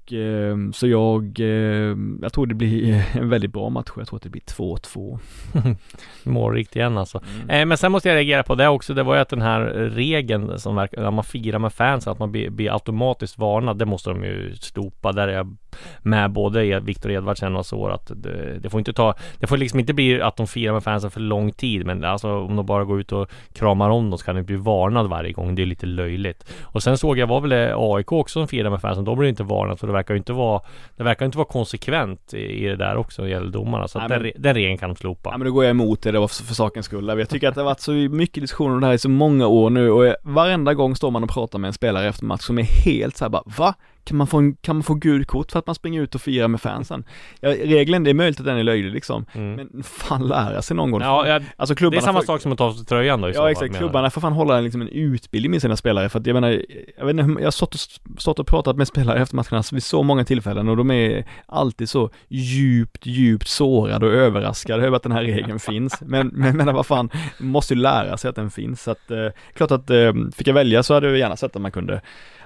[0.74, 3.88] så jag, eh, jag tror det blir en väldigt bra match.
[3.96, 5.18] Jag tror att det blir 2-2.
[6.22, 7.20] Målrikt igen alltså.
[7.42, 7.50] Mm.
[7.50, 8.94] Eh, men sen måste jag reagera på det också.
[8.94, 9.60] Det var ju att den här
[9.94, 13.78] regeln som verkar, när man firar med fans, att man blir, blir automatiskt varnad.
[13.78, 15.12] Det måste de ju slopa.
[15.12, 15.56] Där är jag
[16.02, 19.56] med både Ed- Viktor Edvardsen och så att det, det får inte ta, det får
[19.56, 21.86] liksom inte bli att de firar med fansen för lång tid.
[21.86, 24.56] Men alltså om de bara går ut och kramar om dem så kan de bli
[24.56, 25.54] varnad varje gång.
[25.54, 26.52] Det är lite löjligt.
[26.62, 29.04] Och sen såg jag, var väl det AIK också som firade med fansen.
[29.04, 29.80] Blir det inte varnat.
[29.80, 30.60] Så det verkar ju inte vara,
[30.96, 33.88] det verkar inte vara konsekvent i, det där också när det gäller domarna.
[33.88, 35.30] Så att Nej, den, men- re- den regeln kan de slopa.
[35.32, 37.08] Ja men då går jag emot det, det var för, för sakens skull.
[37.18, 39.46] Jag tycker att det har varit så mycket diskussioner om det här i så många
[39.46, 42.58] år nu och varenda gång står man och pratar med en spelare efter match som
[42.58, 43.74] är helt så här bara Va?
[44.06, 46.20] Kan man få, en, kan man få gult kort för att man springer ut och
[46.20, 47.04] firar med fansen?
[47.40, 49.54] Ja, regeln, det är möjligt att den är löjlig liksom, Mm.
[49.54, 51.00] men fan lära sig någon gång.
[51.00, 53.20] Ja, ja, alltså det klubbarna är samma får, sak som att ta av sig tröjan
[53.20, 53.78] då i Ja fall, exakt, jag.
[53.78, 56.62] klubbarna får fan hålla en, liksom en utbildning med sina spelare för att jag menar,
[56.98, 57.80] jag vet inte, jag har stått och,
[58.20, 61.88] stått och pratat med spelare efter matcherna vid så många tillfällen och de är alltid
[61.88, 66.00] så djupt, djupt sårade och överraskade över att den här regeln finns.
[66.00, 68.82] Men, men menar vad fan, måste ju lära sig att den finns.
[68.82, 71.62] Så att, eh, klart att eh, fick jag välja så hade jag gärna sett att
[71.62, 72.00] man kunde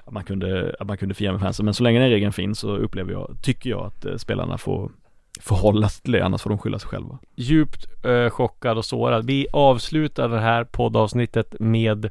[0.05, 2.33] att man kunde, att man kunde fira med fansen, Alltså, men så länge den regeln
[2.33, 4.91] finns så upplever jag, tycker jag att eh, spelarna får
[5.39, 7.19] förhålla sig till det, annars får de skylla sig själva.
[7.35, 9.25] Djupt eh, chockad och sårad.
[9.25, 12.05] Vi avslutar det här poddavsnittet med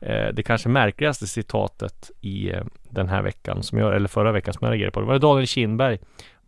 [0.00, 4.54] eh, det kanske märkligaste citatet i eh, den här veckan, som jag, eller förra veckan
[4.54, 5.00] som jag reagerade på.
[5.00, 5.98] Det var Daniel Kindberg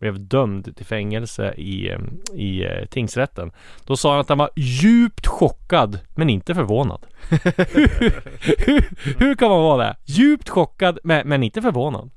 [0.03, 1.95] blev dömd till fängelse i,
[2.33, 3.51] i eh, tingsrätten.
[3.85, 7.05] Då sa han att han var djupt chockad, men inte förvånad.
[7.29, 9.95] hur, hur kan man vara det?
[10.05, 12.11] Djupt chockad, men, men inte förvånad.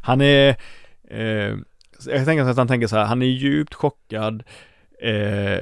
[0.00, 0.56] Han är,
[1.10, 1.56] eh,
[2.06, 4.42] jag tänker att han tänker så här, han är djupt chockad
[5.02, 5.60] eh,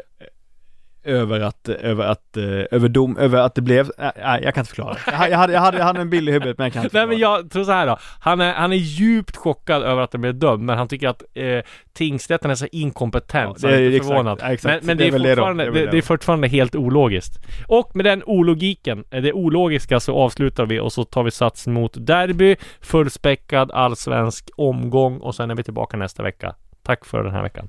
[1.08, 4.60] över att, över att, eh, över dom, över att det blev, nej nej, jag kan
[4.62, 4.96] inte förklara.
[5.06, 6.96] Jag, jag, hade, jag, hade, jag hade en bild i huvudet men jag kan inte
[6.96, 7.32] Nej förklara.
[7.34, 7.96] men jag tror så här då.
[8.20, 11.22] Han är, han är djupt chockad över att det blev dömd men han tycker att
[11.34, 11.60] eh,
[11.92, 14.40] tingsrätten är så inkompetent Ja, så han är är inte förvånad.
[14.42, 14.62] exakt.
[14.64, 15.28] Men, men Det är är det då.
[15.34, 17.38] fortfarande, Det är det, är fortfarande helt ologiskt.
[17.66, 21.66] Och med den ologiken, eh, det ologiska så avslutar vi och så tar vi sats
[21.66, 26.54] mot derby, fullspäckad allsvensk omgång och sen är vi tillbaka nästa vecka.
[26.82, 27.68] Tack för den här veckan.